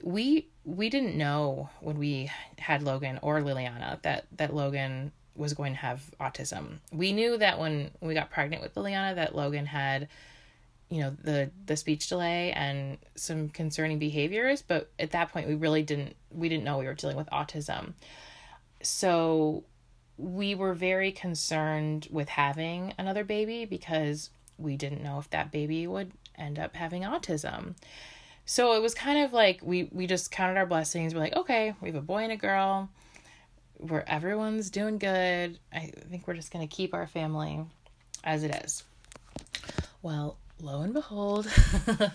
we 0.02 0.48
we 0.64 0.88
didn't 0.90 1.16
know 1.16 1.70
when 1.80 1.98
we 1.98 2.30
had 2.58 2.82
Logan 2.82 3.18
or 3.22 3.40
Liliana 3.40 4.00
that 4.02 4.26
that 4.36 4.54
Logan 4.54 5.12
was 5.38 5.54
going 5.54 5.72
to 5.72 5.78
have 5.78 6.02
autism. 6.20 6.78
We 6.92 7.12
knew 7.12 7.38
that 7.38 7.58
when 7.58 7.90
we 8.00 8.14
got 8.14 8.30
pregnant 8.30 8.62
with 8.62 8.74
Liliana 8.74 9.14
that 9.14 9.34
Logan 9.34 9.66
had 9.66 10.08
you 10.90 11.02
know 11.02 11.16
the 11.22 11.50
the 11.66 11.76
speech 11.76 12.08
delay 12.08 12.52
and 12.52 12.98
some 13.14 13.48
concerning 13.50 13.98
behaviors, 13.98 14.62
but 14.62 14.90
at 14.98 15.10
that 15.12 15.32
point 15.32 15.48
we 15.48 15.54
really 15.54 15.82
didn't 15.82 16.16
we 16.30 16.48
didn't 16.48 16.64
know 16.64 16.78
we 16.78 16.86
were 16.86 16.94
dealing 16.94 17.16
with 17.16 17.28
autism. 17.30 17.92
So 18.82 19.64
we 20.16 20.54
were 20.54 20.74
very 20.74 21.12
concerned 21.12 22.08
with 22.10 22.28
having 22.28 22.94
another 22.98 23.22
baby 23.22 23.64
because 23.64 24.30
we 24.56 24.76
didn't 24.76 25.02
know 25.02 25.18
if 25.18 25.30
that 25.30 25.52
baby 25.52 25.86
would 25.86 26.10
end 26.36 26.58
up 26.58 26.74
having 26.74 27.02
autism. 27.02 27.74
So 28.44 28.72
it 28.72 28.82
was 28.82 28.94
kind 28.94 29.24
of 29.24 29.32
like 29.32 29.60
we 29.62 29.88
we 29.92 30.06
just 30.06 30.30
counted 30.30 30.56
our 30.56 30.66
blessings. 30.66 31.14
We're 31.14 31.20
like, 31.20 31.36
okay, 31.36 31.74
we 31.82 31.88
have 31.88 31.96
a 31.96 32.00
boy 32.00 32.22
and 32.22 32.32
a 32.32 32.36
girl. 32.36 32.88
Where 33.78 34.08
everyone's 34.08 34.70
doing 34.70 34.98
good. 34.98 35.58
I 35.72 35.92
think 36.10 36.26
we're 36.26 36.34
just 36.34 36.52
gonna 36.52 36.66
keep 36.66 36.94
our 36.94 37.06
family 37.06 37.64
as 38.24 38.42
it 38.42 38.54
is. 38.64 38.84
Well, 40.02 40.36
lo 40.60 40.82
and 40.82 40.92
behold, 40.92 41.48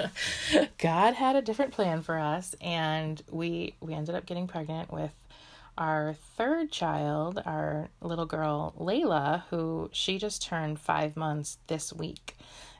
God 0.77 1.13
had 1.13 1.35
a 1.35 1.41
different 1.41 1.71
plan 1.71 2.01
for 2.01 2.17
us, 2.17 2.55
and 2.61 3.21
we 3.31 3.75
we 3.81 3.93
ended 3.93 4.15
up 4.15 4.25
getting 4.25 4.47
pregnant 4.47 4.91
with 4.91 5.11
our 5.77 6.15
third 6.37 6.71
child, 6.71 7.41
our 7.45 7.89
little 8.01 8.25
girl 8.25 8.73
Layla, 8.77 9.43
who 9.49 9.89
she 9.91 10.17
just 10.17 10.43
turned 10.43 10.79
five 10.79 11.15
months 11.15 11.57
this 11.67 11.91
week. 11.91 12.35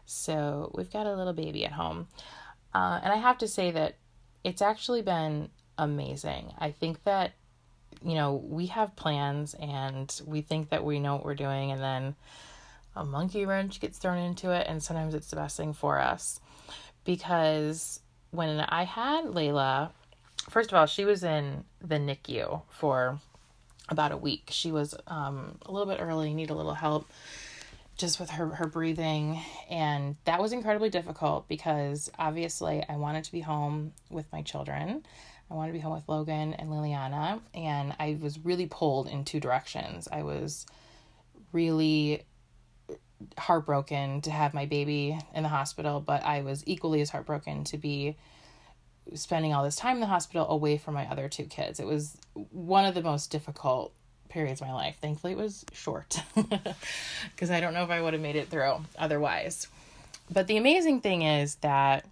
So 0.05 0.71
we've 0.75 0.91
got 0.91 1.07
a 1.07 1.15
little 1.15 1.33
baby 1.33 1.65
at 1.65 1.71
home. 1.71 2.07
Uh, 2.73 2.99
and 3.03 3.13
I 3.13 3.17
have 3.17 3.37
to 3.39 3.47
say 3.47 3.71
that 3.71 3.95
it's 4.43 4.61
actually 4.61 5.01
been 5.01 5.49
amazing. 5.77 6.53
I 6.57 6.71
think 6.71 7.03
that, 7.03 7.33
you 8.03 8.15
know, 8.15 8.35
we 8.35 8.67
have 8.67 8.95
plans 8.95 9.53
and 9.55 10.21
we 10.25 10.41
think 10.41 10.69
that 10.69 10.83
we 10.83 11.00
know 11.00 11.15
what 11.15 11.25
we're 11.25 11.35
doing, 11.35 11.71
and 11.71 11.81
then 11.81 12.15
a 12.95 13.03
monkey 13.03 13.45
wrench 13.45 13.79
gets 13.79 13.97
thrown 13.97 14.17
into 14.17 14.51
it, 14.51 14.67
and 14.67 14.81
sometimes 14.81 15.13
it's 15.13 15.29
the 15.29 15.35
best 15.35 15.57
thing 15.57 15.73
for 15.73 16.00
us. 16.00 16.39
Because 17.05 18.00
when 18.31 18.59
I 18.62 18.83
had 18.83 19.25
Layla, 19.25 19.91
first 20.50 20.71
of 20.71 20.77
all, 20.77 20.85
she 20.85 21.05
was 21.05 21.23
in 21.23 21.65
the 21.81 21.95
NICU 21.95 22.62
for 22.69 23.19
about 23.89 24.12
a 24.12 24.17
week. 24.17 24.50
She 24.51 24.71
was 24.71 24.95
um, 25.07 25.57
a 25.65 25.71
little 25.71 25.88
bit 25.88 26.01
early, 26.01 26.33
need 26.33 26.50
a 26.50 26.55
little 26.55 26.73
help 26.73 27.07
just 27.97 28.19
with 28.19 28.29
her 28.31 28.47
her 28.47 28.65
breathing 28.65 29.39
and 29.69 30.15
that 30.25 30.41
was 30.41 30.51
incredibly 30.51 30.89
difficult 30.89 31.47
because 31.47 32.09
obviously 32.17 32.83
I 32.89 32.95
wanted 32.95 33.23
to 33.25 33.31
be 33.31 33.41
home 33.41 33.93
with 34.09 34.25
my 34.31 34.41
children. 34.41 35.05
I 35.53 35.55
wanted 35.55 35.74
to 35.74 35.77
be 35.77 35.81
home 35.81 35.93
with 35.93 36.10
Logan 36.10 36.55
and 36.55 36.69
Liliana 36.72 37.39
and 37.53 37.95
I 38.00 38.17
was 38.19 38.39
really 38.39 38.65
pulled 38.65 39.07
in 39.07 39.24
two 39.24 39.39
directions. 39.39 40.07
I 40.12 40.24
was 40.24 40.65
really 41.51 42.24
heartbroken 43.38 44.22
to 44.22 44.31
have 44.31 44.55
my 44.55 44.65
baby 44.65 45.17
in 45.36 45.43
the 45.43 45.50
hospital, 45.50 46.00
but 46.01 46.24
I 46.24 46.41
was 46.41 46.63
equally 46.65 47.01
as 47.01 47.12
heartbroken 47.12 47.65
to 47.65 47.77
be 47.77 48.17
spending 49.13 49.53
all 49.53 49.63
this 49.63 49.75
time 49.75 49.98
in 49.98 50.00
the 50.00 50.07
hospital 50.07 50.50
away 50.50 50.79
from 50.79 50.95
my 50.95 51.05
other 51.05 51.29
two 51.29 51.45
kids. 51.45 51.79
It 51.79 51.86
was 51.86 52.17
one 52.33 52.86
of 52.86 52.95
the 52.95 53.03
most 53.03 53.29
difficult 53.29 53.93
periods 54.29 54.60
of 54.60 54.67
my 54.67 54.74
life. 54.74 54.98
Thankfully, 55.01 55.33
it 55.33 55.38
was 55.38 55.65
short 55.72 56.19
because 56.36 57.51
I 57.51 57.60
don't 57.60 57.75
know 57.75 57.83
if 57.83 57.91
I 57.91 58.01
would 58.01 58.13
have 58.13 58.22
made 58.24 58.38
it 58.38 58.50
through 58.50 58.77
otherwise. 58.98 59.67
But 60.31 60.48
the 60.48 60.57
amazing 60.57 61.01
thing 61.01 61.22
is 61.22 61.55
that 61.57 62.05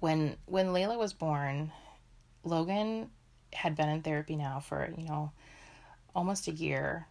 when 0.00 0.36
when 0.46 0.68
Layla 0.68 0.98
was 0.98 1.12
born, 1.12 1.70
Logan 2.44 3.10
had 3.52 3.76
been 3.76 3.88
in 3.88 4.02
therapy 4.02 4.36
now 4.36 4.60
for, 4.60 4.90
you 4.96 5.04
know, 5.04 5.32
almost 6.14 6.48
a 6.48 6.52
year 6.52 7.06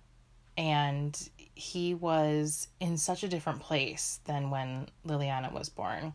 and 0.57 1.29
he 1.55 1.93
was 1.93 2.67
in 2.79 2.97
such 2.97 3.23
a 3.23 3.27
different 3.27 3.61
place 3.61 4.19
than 4.25 4.49
when 4.49 4.87
Liliana 5.05 5.51
was 5.51 5.69
born. 5.69 6.13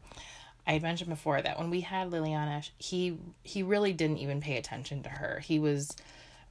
I 0.66 0.73
had 0.75 0.82
mentioned 0.82 1.11
before 1.11 1.40
that 1.40 1.58
when 1.58 1.70
we 1.70 1.80
had 1.80 2.11
Liliana, 2.11 2.68
he 2.78 3.18
he 3.42 3.62
really 3.62 3.92
didn't 3.92 4.18
even 4.18 4.40
pay 4.40 4.56
attention 4.56 5.02
to 5.04 5.08
her. 5.08 5.40
He 5.40 5.58
was 5.58 5.96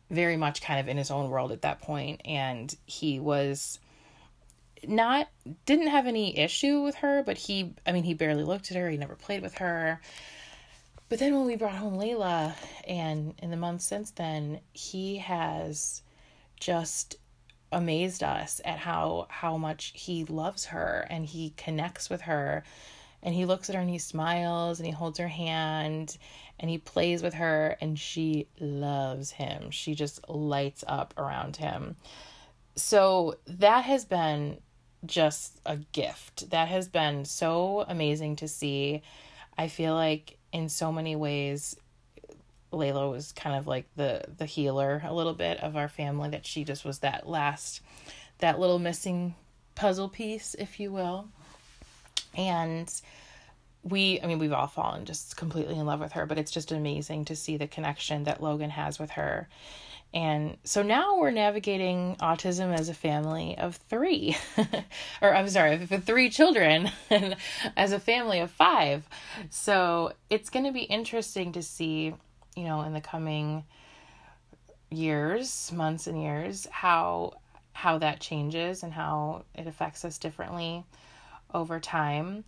very 0.10 0.38
much 0.38 0.62
kind 0.62 0.79
of 0.79 0.88
in 0.88 0.98
his 0.98 1.12
own 1.12 1.29
world 1.29 1.51
at 1.51 1.63
that 1.63 1.81
point 1.81 2.22
and 2.25 2.75
he 2.86 3.19
was 3.19 3.79
not 4.88 5.27
didn't 5.65 5.88
have 5.88 6.05
any 6.07 6.38
issue 6.38 6.81
with 6.81 6.95
her, 6.95 7.24
but 7.24 7.38
he 7.38 7.74
I 7.86 7.91
mean 7.91 8.03
he 8.03 8.13
barely 8.13 8.43
looked 8.43 8.72
at 8.72 8.77
her, 8.77 8.89
he 8.89 8.98
never 8.98 9.15
played 9.15 9.41
with 9.41 9.55
her. 9.55 10.01
But 11.07 11.19
then 11.19 11.35
when 11.35 11.45
we 11.45 11.55
brought 11.55 11.75
home 11.75 11.97
Layla 11.97 12.55
and 12.88 13.35
in 13.41 13.51
the 13.51 13.57
months 13.57 13.85
since 13.85 14.12
then, 14.12 14.62
he 14.74 15.17
has 15.17 16.01
just 16.59 17.17
amazed 17.71 18.24
us 18.24 18.62
at 18.63 18.79
how 18.79 19.27
how 19.29 19.57
much 19.57 19.91
he 19.95 20.24
loves 20.25 20.65
her 20.65 21.05
and 21.09 21.25
he 21.25 21.53
connects 21.57 22.09
with 22.09 22.21
her 22.21 22.63
and 23.21 23.33
he 23.33 23.45
looks 23.45 23.69
at 23.69 23.75
her 23.75 23.81
and 23.81 23.89
he 23.89 23.97
smiles 23.97 24.79
and 24.79 24.85
he 24.85 24.91
holds 24.93 25.19
her 25.19 25.27
hand 25.27 26.17
and 26.59 26.69
he 26.69 26.77
plays 26.77 27.21
with 27.21 27.33
her 27.33 27.75
and 27.81 28.00
she 28.00 28.47
loves 28.59 29.31
him. 29.31 29.71
She 29.71 29.95
just 29.95 30.27
lights 30.29 30.83
up 30.88 31.13
around 31.17 31.57
him. 31.57 31.95
So 32.75 33.35
that 33.47 33.85
has 33.85 34.05
been 34.05 34.59
just 35.05 35.59
a 35.65 35.77
gift. 35.77 36.50
That 36.51 36.67
has 36.67 36.88
been 36.88 37.25
so 37.25 37.85
amazing 37.88 38.38
to 38.38 38.47
see. 38.47 39.01
I 39.57 39.67
feel 39.67 39.93
like 39.95 40.38
in 40.55 40.69
so 40.69 40.89
many 40.89 41.17
ways 41.17 41.75
Layla 42.71 43.12
was 43.12 43.33
kind 43.33 43.57
of 43.57 43.67
like 43.67 43.85
the 43.97 44.24
the 44.38 44.45
healer 44.45 45.01
a 45.05 45.13
little 45.13 45.33
bit 45.33 45.59
of 45.59 45.75
our 45.75 45.89
family 45.89 46.29
that 46.29 46.45
she 46.45 46.63
just 46.63 46.85
was 46.85 47.00
that 47.00 47.27
last 47.27 47.81
that 48.38 48.57
little 48.57 48.79
missing 48.79 49.35
puzzle 49.75 50.07
piece 50.07 50.55
if 50.57 50.79
you 50.79 50.93
will. 50.93 51.27
And 52.38 52.89
we 53.83 54.19
i 54.21 54.27
mean 54.27 54.39
we've 54.39 54.53
all 54.53 54.67
fallen 54.67 55.05
just 55.05 55.35
completely 55.38 55.77
in 55.77 55.85
love 55.85 56.00
with 56.00 56.13
her 56.13 56.25
but 56.25 56.39
it's 56.39 56.51
just 56.51 56.71
amazing 56.71 57.24
to 57.25 57.35
see 57.35 57.55
the 57.55 57.67
connection 57.67 58.24
that 58.24 58.41
logan 58.41 58.71
has 58.71 58.97
with 58.97 59.12
her 59.12 59.47
and 60.15 60.57
so 60.63 60.81
now 60.81 61.19
we're 61.19 61.29
navigating 61.29 62.15
autism 62.19 62.74
as 62.74 62.89
a 62.89 62.93
family 62.93 63.55
of 63.57 63.75
three 63.89 64.36
or 65.22 65.36
i'm 65.36 65.48
sorry 65.50 65.86
for 65.86 66.00
three 66.00 66.29
children 66.29 66.89
and 67.12 67.36
as 67.77 67.91
a 67.91 68.00
family 68.00 68.39
of 68.39 68.50
five 68.50 69.07
so 69.51 70.12
it's 70.29 70.50
going 70.50 70.65
to 70.65 70.72
be 70.72 70.84
interesting 70.84 71.51
to 71.51 71.62
see 71.62 72.15
you 72.55 72.63
know 72.63 72.81
in 72.81 72.93
the 72.93 73.01
coming 73.01 73.63
years 74.89 75.72
months 75.72 76.07
and 76.07 76.22
years 76.22 76.65
how 76.72 77.34
how 77.75 77.98
that 77.98 78.22
changes 78.22 78.84
and 78.84 78.93
how 78.93 79.43
it 79.53 79.67
affects 79.67 80.05
us 80.05 80.17
differently 80.17 80.86
over 81.53 81.77
time. 81.77 82.45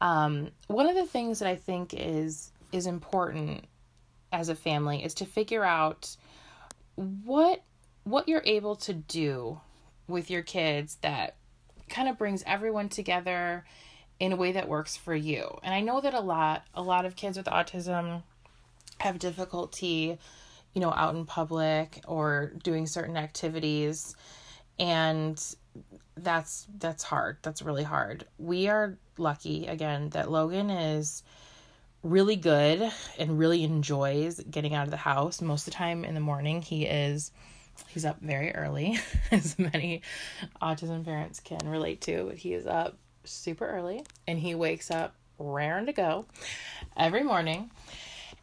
Um, 0.00 0.52
one 0.68 0.88
of 0.88 0.94
the 0.94 1.04
things 1.04 1.40
that 1.40 1.48
I 1.48 1.56
think 1.56 1.92
is 1.94 2.52
is 2.70 2.86
important 2.86 3.64
as 4.32 4.48
a 4.48 4.54
family 4.54 5.04
is 5.04 5.14
to 5.14 5.26
figure 5.26 5.64
out 5.64 6.16
what 6.96 7.62
what 8.04 8.28
you're 8.28 8.42
able 8.44 8.76
to 8.76 8.92
do 8.92 9.60
with 10.08 10.30
your 10.30 10.42
kids 10.42 10.98
that 11.02 11.36
kind 11.88 12.08
of 12.08 12.18
brings 12.18 12.42
everyone 12.46 12.88
together 12.88 13.64
in 14.18 14.32
a 14.32 14.36
way 14.36 14.52
that 14.52 14.68
works 14.68 14.96
for 14.96 15.14
you. 15.14 15.58
And 15.62 15.74
I 15.74 15.80
know 15.80 16.00
that 16.00 16.14
a 16.14 16.20
lot 16.20 16.64
a 16.74 16.82
lot 16.82 17.04
of 17.04 17.16
kids 17.16 17.36
with 17.36 17.46
autism 17.46 18.22
have 18.98 19.18
difficulty, 19.18 20.18
you 20.74 20.80
know, 20.80 20.92
out 20.92 21.14
in 21.14 21.26
public 21.26 22.00
or 22.06 22.52
doing 22.62 22.86
certain 22.86 23.16
activities 23.16 24.14
and 24.78 25.42
that's 26.16 26.66
that's 26.78 27.02
hard. 27.02 27.38
That's 27.42 27.62
really 27.62 27.82
hard. 27.82 28.26
We 28.38 28.68
are 28.68 28.98
lucky 29.18 29.66
again 29.66 30.10
that 30.10 30.30
Logan 30.30 30.70
is 30.70 31.22
really 32.02 32.36
good 32.36 32.90
and 33.18 33.38
really 33.38 33.62
enjoys 33.64 34.40
getting 34.40 34.74
out 34.74 34.84
of 34.84 34.90
the 34.90 34.96
house. 34.96 35.40
Most 35.40 35.62
of 35.62 35.72
the 35.72 35.78
time 35.78 36.04
in 36.04 36.14
the 36.14 36.20
morning 36.20 36.62
he 36.62 36.84
is 36.84 37.30
he's 37.88 38.04
up 38.04 38.20
very 38.20 38.54
early 38.54 38.98
as 39.30 39.58
many 39.58 40.02
autism 40.60 41.04
parents 41.04 41.40
can 41.40 41.68
relate 41.68 42.00
to, 42.02 42.26
but 42.26 42.36
he 42.36 42.54
is 42.54 42.66
up 42.66 42.96
super 43.24 43.66
early 43.66 44.04
and 44.26 44.38
he 44.38 44.54
wakes 44.54 44.90
up 44.90 45.14
raring 45.38 45.86
to 45.86 45.92
go 45.92 46.26
every 46.96 47.22
morning 47.22 47.70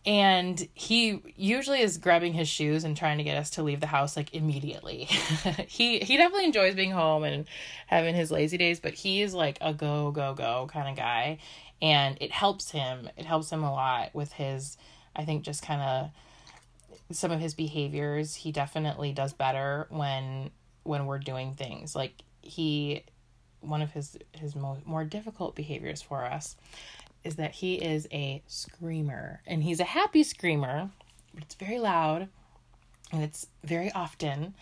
and 0.06 0.68
he 0.74 1.22
usually 1.36 1.82
is 1.82 1.98
grabbing 1.98 2.34
his 2.34 2.48
shoes 2.48 2.84
and 2.84 2.96
trying 2.96 3.18
to 3.18 3.24
get 3.24 3.38
us 3.38 3.50
to 3.52 3.64
leave 3.64 3.82
the 3.82 3.88
house 3.88 4.16
like 4.16 4.34
immediately. 4.34 5.04
he 5.68 6.00
he 6.00 6.18
definitely 6.18 6.46
enjoys 6.46 6.74
being 6.74 6.92
home 6.92 7.24
and 7.24 7.46
having 7.86 8.16
his 8.16 8.32
lazy 8.32 8.58
days, 8.58 8.80
but 8.80 8.94
he 8.94 9.22
is 9.22 9.34
like 9.34 9.58
a 9.60 9.74
go 9.74 10.12
go 10.12 10.34
go 10.34 10.70
kind 10.72 10.88
of 10.90 10.96
guy 10.96 11.38
and 11.82 12.18
it 12.20 12.32
helps 12.32 12.72
him. 12.72 13.10
It 13.18 13.26
helps 13.26 13.52
him 13.52 13.64
a 13.64 13.72
lot 13.72 14.14
with 14.14 14.34
his 14.34 14.78
I 15.16 15.26
think 15.26 15.44
just 15.44 15.64
kind 15.64 15.82
of 15.82 16.12
some 17.12 17.32
of 17.32 17.40
his 17.40 17.54
behaviors. 17.54 18.36
He 18.36 18.52
definitely 18.52 19.12
does 19.12 19.34
better 19.34 19.88
when 19.90 20.52
when 20.84 21.06
we're 21.06 21.20
doing 21.20 21.54
things. 21.54 21.96
Like 21.96 22.24
he 22.42 23.04
one 23.62 23.82
of 23.82 23.92
his 23.92 24.18
his 24.34 24.56
mo- 24.56 24.82
more 24.86 25.04
difficult 25.04 25.56
behaviors 25.56 26.02
for 26.02 26.26
us 26.26 26.56
is 27.24 27.36
that 27.36 27.52
he 27.52 27.76
is 27.76 28.08
a 28.12 28.42
screamer 28.48 29.42
and 29.46 29.64
he's 29.64 29.80
a 29.80 29.86
happy 29.86 30.24
screamer 30.24 30.90
but 31.34 31.44
it's 31.44 31.56
very 31.56 31.80
loud 31.80 32.30
and 33.12 33.24
it's 33.24 33.48
very 33.64 33.92
often 33.92 34.54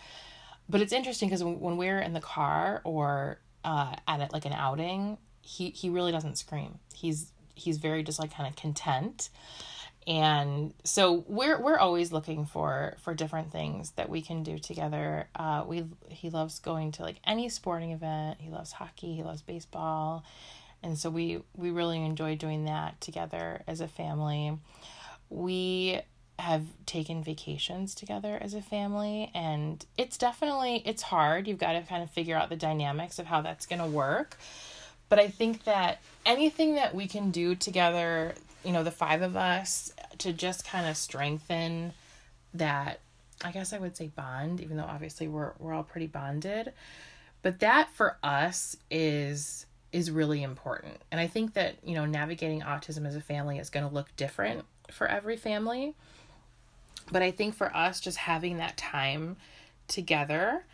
but 0.67 0.81
it's 0.81 0.91
interesting 0.91 1.29
because 1.29 1.43
when 1.43 1.77
we're 1.77 1.99
in 1.99 2.13
the 2.13 2.19
car 2.19 2.81
or 2.83 3.39
uh, 3.63 3.95
at 4.07 4.33
like 4.33 4.45
an 4.45 4.53
outing 4.53 5.17
he 5.47 5.69
he 5.69 5.89
really 5.89 6.11
doesn't 6.11 6.37
scream. 6.37 6.77
He's 6.93 7.31
he's 7.55 7.77
very 7.77 8.03
just 8.03 8.19
like 8.19 8.33
kind 8.33 8.49
of 8.49 8.55
content. 8.57 9.29
And 10.05 10.73
so 10.83 11.23
we're 11.27 11.59
we're 11.61 11.79
always 11.79 12.11
looking 12.11 12.45
for 12.45 12.97
for 13.01 13.13
different 13.13 13.51
things 13.51 13.91
that 13.91 14.09
we 14.09 14.21
can 14.21 14.43
do 14.43 14.59
together. 14.59 15.29
Uh 15.35 15.63
we 15.65 15.85
he 16.09 16.29
loves 16.29 16.59
going 16.59 16.91
to 16.93 17.01
like 17.01 17.17
any 17.25 17.47
sporting 17.47 17.91
event. 17.91 18.41
He 18.41 18.49
loves 18.49 18.73
hockey. 18.73 19.15
He 19.15 19.23
loves 19.23 19.41
baseball. 19.41 20.25
And 20.83 20.97
so 20.97 21.09
we 21.09 21.41
we 21.55 21.71
really 21.71 22.03
enjoy 22.03 22.35
doing 22.35 22.65
that 22.65 22.99
together 22.99 23.63
as 23.67 23.79
a 23.79 23.87
family. 23.87 24.57
We 25.29 26.01
have 26.39 26.65
taken 26.85 27.23
vacations 27.23 27.95
together 27.95 28.37
as 28.39 28.53
a 28.53 28.61
family 28.61 29.31
and 29.33 29.85
it's 29.97 30.17
definitely 30.17 30.83
it's 30.85 31.03
hard. 31.03 31.47
You've 31.47 31.57
got 31.57 31.71
to 31.71 31.83
kind 31.83 32.03
of 32.03 32.11
figure 32.11 32.35
out 32.35 32.49
the 32.49 32.57
dynamics 32.57 33.17
of 33.17 33.27
how 33.27 33.41
that's 33.41 33.65
going 33.65 33.79
to 33.79 33.87
work 33.87 34.37
but 35.09 35.19
i 35.19 35.27
think 35.27 35.63
that 35.63 35.99
anything 36.25 36.75
that 36.75 36.93
we 36.93 37.07
can 37.07 37.31
do 37.31 37.55
together 37.55 38.33
you 38.63 38.71
know 38.71 38.83
the 38.83 38.91
five 38.91 39.21
of 39.21 39.35
us 39.35 39.91
to 40.17 40.33
just 40.33 40.65
kind 40.65 40.87
of 40.87 40.97
strengthen 40.97 41.93
that 42.53 42.99
I 43.43 43.51
guess 43.51 43.73
I 43.73 43.77
would 43.77 43.95
say 43.95 44.07
bond, 44.07 44.61
even 44.61 44.77
though 44.77 44.83
obviously 44.83 45.27
we're 45.27 45.51
we're 45.59 45.73
all 45.73 45.83
pretty 45.83 46.07
bonded. 46.07 46.73
But 47.41 47.59
that 47.59 47.89
for 47.91 48.17
us 48.23 48.77
is 48.89 49.65
is 49.91 50.11
really 50.11 50.43
important. 50.43 50.97
And 51.11 51.19
I 51.21 51.27
think 51.27 51.53
that, 51.53 51.75
you 51.83 51.95
know, 51.95 52.05
navigating 52.05 52.61
autism 52.61 53.07
as 53.07 53.15
a 53.15 53.21
family 53.21 53.57
is 53.57 53.69
going 53.69 53.87
to 53.87 53.93
look 53.93 54.13
different 54.17 54.65
for 54.91 55.07
every 55.07 55.37
family. 55.37 55.95
But 57.11 57.21
I 57.21 57.31
think 57.31 57.55
for 57.55 57.73
us 57.75 58.01
just 58.01 58.17
having 58.17 58.57
that 58.57 58.75
time 58.75 59.37
together 59.87 60.65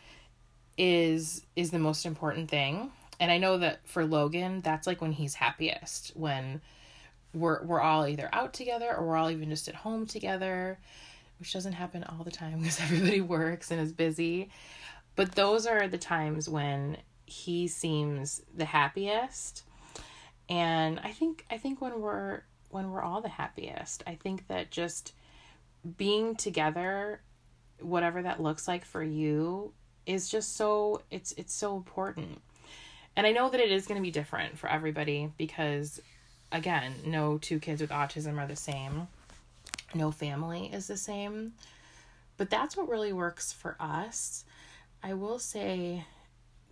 is 0.78 1.46
is 1.56 1.72
the 1.72 1.80
most 1.80 2.06
important 2.06 2.50
thing. 2.50 2.92
And 3.24 3.32
I 3.32 3.38
know 3.38 3.58
that 3.60 3.88
for 3.88 4.06
Logan, 4.06 4.60
that's 4.60 4.86
like 4.86 5.00
when 5.00 5.13
he's 5.13 5.36
happiest, 5.36 6.12
when 6.13 6.60
we're 7.34 7.63
we're 7.63 7.80
all 7.80 8.06
either 8.06 8.30
out 8.34 8.51
together 8.51 8.94
or 8.94 9.08
we're 9.08 9.15
all 9.15 9.32
even 9.32 9.50
just 9.50 9.70
at 9.70 9.75
home 9.75 10.06
together, 10.06 10.77
which 11.39 11.53
doesn't 11.53 11.72
happen 11.72 12.03
all 12.03 12.25
the 12.25 12.32
time 12.32 12.58
because 12.60 12.82
everybody 12.82 13.22
works 13.22 13.72
and 13.72 13.80
is 13.80 13.94
busy. 13.94 14.50
But 15.15 15.36
those 15.36 15.65
are 15.65 15.88
the 15.88 15.98
times 15.98 16.50
when 16.50 16.98
he 17.25 17.65
seems 17.70 18.42
the 18.53 18.65
happiest. 18.65 19.63
And 20.50 21.00
I 21.01 21.12
think 21.12 21.46
I 21.50 21.58
think 21.58 21.80
when 21.80 22.01
we're 22.01 22.42
when 22.72 22.92
we're 22.92 23.03
all 23.03 23.22
the 23.22 23.30
happiest, 23.30 24.03
I 24.06 24.15
think 24.15 24.50
that 24.50 24.70
just 24.70 25.13
being 25.96 26.36
together 26.36 27.22
whatever 27.80 28.22
that 28.22 28.42
looks 28.42 28.68
like 28.68 28.84
for 28.84 29.01
you 29.01 29.72
is 30.06 30.27
just 30.27 30.58
so 30.58 31.03
it's 31.10 31.32
it's 31.38 31.53
so 31.53 31.77
important. 31.77 32.42
And 33.15 33.27
I 33.27 33.32
know 33.32 33.50
that 33.50 33.60
it 33.60 33.72
is 33.72 33.86
going 33.86 34.00
to 34.00 34.03
be 34.03 34.12
different 34.12 34.58
for 34.58 34.70
everybody 34.70 35.32
because 35.38 36.01
again, 36.51 36.93
no 37.05 37.38
two 37.38 37.60
kids 37.60 37.82
with 37.82 37.89
autism 37.89 38.38
are 38.38 38.48
the 38.48 38.55
same. 38.55 39.08
No 39.93 40.12
family 40.12 40.70
is 40.72 40.88
the 40.88 40.98
same. 40.98 41.53
But 42.38 42.49
that's 42.49 42.76
what 42.76 42.89
really 42.89 43.13
works 43.13 43.52
for 43.52 43.76
us. 43.80 44.45
I 45.04 45.13
will 45.13 45.39
say 45.39 46.06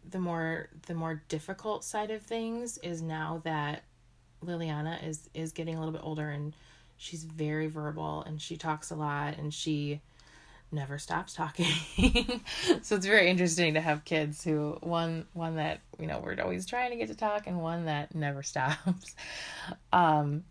the 0.09 0.19
more 0.19 0.69
the 0.87 0.95
more 0.95 1.21
difficult 1.27 1.83
side 1.83 2.09
of 2.09 2.21
things 2.21 2.77
is 2.79 3.01
now 3.01 3.41
that 3.43 3.83
Liliana 4.43 5.05
is 5.05 5.29
is 5.33 5.51
getting 5.51 5.75
a 5.75 5.79
little 5.79 5.93
bit 5.93 6.01
older 6.03 6.29
and 6.29 6.53
she's 6.97 7.23
very 7.23 7.67
verbal 7.67 8.23
and 8.23 8.41
she 8.41 8.57
talks 8.57 8.89
a 8.89 8.95
lot 8.95 9.37
and 9.37 9.53
she 9.53 10.01
never 10.71 10.97
stops 10.97 11.33
talking. 11.33 11.65
so 12.81 12.95
it's 12.95 13.05
very 13.05 13.29
interesting 13.29 13.73
to 13.73 13.81
have 13.81 14.05
kids 14.05 14.43
who 14.43 14.77
one 14.81 15.25
one 15.33 15.55
that 15.55 15.81
you 15.99 16.07
know 16.07 16.21
we're 16.23 16.41
always 16.41 16.65
trying 16.65 16.91
to 16.91 16.97
get 16.97 17.07
to 17.09 17.15
talk 17.15 17.47
and 17.47 17.61
one 17.61 17.85
that 17.85 18.15
never 18.15 18.43
stops. 18.43 19.15
Um, 19.91 20.43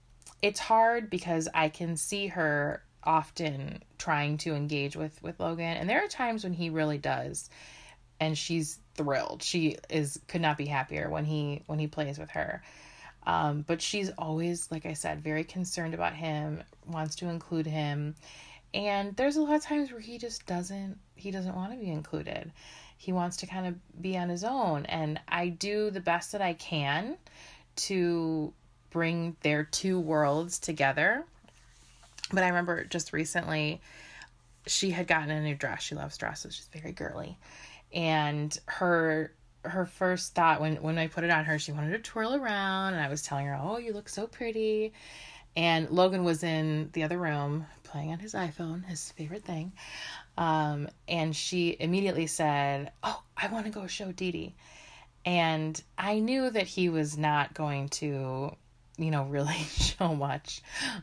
it's 0.43 0.61
hard 0.61 1.11
because 1.11 1.49
I 1.55 1.69
can 1.69 1.97
see 1.97 2.29
her 2.29 2.83
often 3.03 3.83
trying 3.99 4.39
to 4.39 4.55
engage 4.55 4.97
with 4.97 5.23
with 5.23 5.41
Logan, 5.41 5.77
and 5.77 5.89
there 5.89 6.05
are 6.05 6.09
times 6.09 6.45
when 6.45 6.53
he 6.53 6.71
really 6.71 6.99
does, 6.99 7.49
and 8.19 8.37
she's 8.37 8.79
thrilled. 8.95 9.43
She 9.43 9.77
is 9.89 10.21
could 10.29 10.41
not 10.41 10.59
be 10.59 10.67
happier 10.67 11.09
when 11.09 11.25
he 11.25 11.63
when 11.67 11.79
he 11.79 11.87
plays 11.87 12.19
with 12.19 12.31
her. 12.31 12.63
Um, 13.27 13.65
but 13.67 13.83
she's 13.83 14.11
always, 14.17 14.71
like 14.71 14.87
I 14.87 14.95
said, 14.95 15.23
very 15.23 15.45
concerned 15.45 15.93
about 15.93 16.15
him, 16.15 16.63
wants 16.87 17.17
to 17.17 17.29
include 17.29 17.67
him 17.67 18.15
and 18.73 19.17
there's 19.17 19.37
a 19.37 19.43
lot 19.43 19.57
of 19.57 19.63
times 19.63 19.91
where 19.91 20.01
he 20.01 20.19
just 20.19 20.47
doesn't 20.47 20.99
he 21.17 21.31
doesn't 21.31 21.55
want 21.55 21.73
to 21.73 21.79
be 21.79 21.91
included. 21.91 22.53
He 22.97 23.13
wants 23.13 23.39
to 23.39 23.47
kind 23.47 23.67
of 23.67 24.03
be 24.03 24.17
on 24.17 24.29
his 24.29 24.45
own 24.45 24.87
and 24.87 25.21
I 25.29 25.49
do 25.49 25.91
the 25.91 26.01
best 26.01 26.33
that 26.33 26.43
I 26.43 26.55
can 26.55 27.17
to 27.77 28.53
bring 28.91 29.37
their 29.43 29.65
two 29.65 29.99
worlds 29.99 30.59
together. 30.59 31.25
But 32.33 32.45
I 32.45 32.49
remember 32.49 32.85
just 32.85 33.13
recently 33.13 33.81
she 34.67 34.91
had 34.91 35.07
gotten 35.07 35.31
a 35.31 35.43
new 35.43 35.55
dress. 35.55 35.83
She 35.83 35.95
loves 35.95 36.17
dresses. 36.17 36.55
She's 36.55 36.69
very 36.81 36.93
girly. 36.93 37.39
And 37.93 38.57
her 38.67 39.33
her 39.65 39.85
first 39.85 40.35
thought 40.35 40.61
when 40.61 40.77
when 40.77 40.99
I 40.99 41.09
put 41.09 41.25
it 41.25 41.31
on 41.31 41.45
her, 41.45 41.59
she 41.59 41.73
wanted 41.73 41.91
to 41.93 41.99
twirl 41.99 42.35
around 42.35 42.95
and 42.95 43.03
I 43.03 43.09
was 43.09 43.23
telling 43.23 43.47
her, 43.47 43.59
"Oh, 43.61 43.79
you 43.79 43.93
look 43.93 44.09
so 44.09 44.27
pretty." 44.27 44.93
And 45.57 45.91
Logan 45.91 46.25
was 46.25 46.43
in 46.43 46.91
the 46.93 47.03
other 47.03 47.19
room 47.19 47.67
playing 47.83 48.13
on 48.13 48.19
his 48.19 48.35
iPhone, 48.35 48.85
his 48.85 49.11
favorite 49.13 49.45
thing. 49.45 49.73
Um, 50.39 50.89
and 51.09 51.35
she 51.35 51.77
immediately 51.79 52.27
said, 52.27 52.93
Oh, 53.03 53.23
I 53.37 53.49
want 53.49 53.67
to 53.67 53.73
go 53.73 53.87
show 53.87 54.13
Dee 54.13 54.33
Dee. 54.33 54.55
And 55.25 55.81
I 55.99 56.19
knew 56.19 56.51
that 56.51 56.67
he 56.67 56.89
was 56.89 57.19
not 57.19 57.53
going 57.53 57.89
to, 57.91 58.55
you 58.97 59.11
know, 59.11 59.25
really 59.31 59.55
show 59.55 60.15
much 60.15 60.63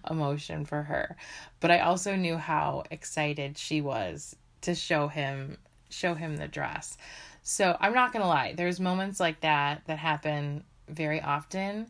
emotion 0.09 0.65
for 0.65 0.83
her. 0.83 1.17
But 1.59 1.71
I 1.71 1.79
also 1.79 2.15
knew 2.15 2.37
how 2.37 2.83
excited 2.89 3.57
she 3.57 3.81
was 3.81 4.35
to 4.61 4.73
show 4.73 5.07
him 5.07 5.57
show 5.89 6.13
him 6.13 6.35
the 6.35 6.47
dress. 6.47 6.97
So 7.43 7.77
I'm 7.79 7.93
not 7.93 8.11
gonna 8.11 8.27
lie, 8.27 8.53
there's 8.57 8.79
moments 8.79 9.19
like 9.21 9.39
that 9.41 9.83
that 9.85 9.97
happen 9.99 10.63
very 10.89 11.21
often 11.21 11.87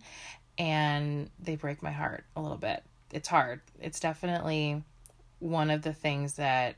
and 0.57 1.29
they 1.39 1.55
break 1.55 1.81
my 1.83 1.91
heart 1.91 2.23
a 2.35 2.41
little 2.41 2.57
bit. 2.57 2.83
It's 3.11 3.27
hard. 3.27 3.61
It's 3.79 3.99
definitely 3.99 4.83
one 5.39 5.69
of 5.69 5.81
the 5.81 5.93
things 5.93 6.33
that 6.35 6.75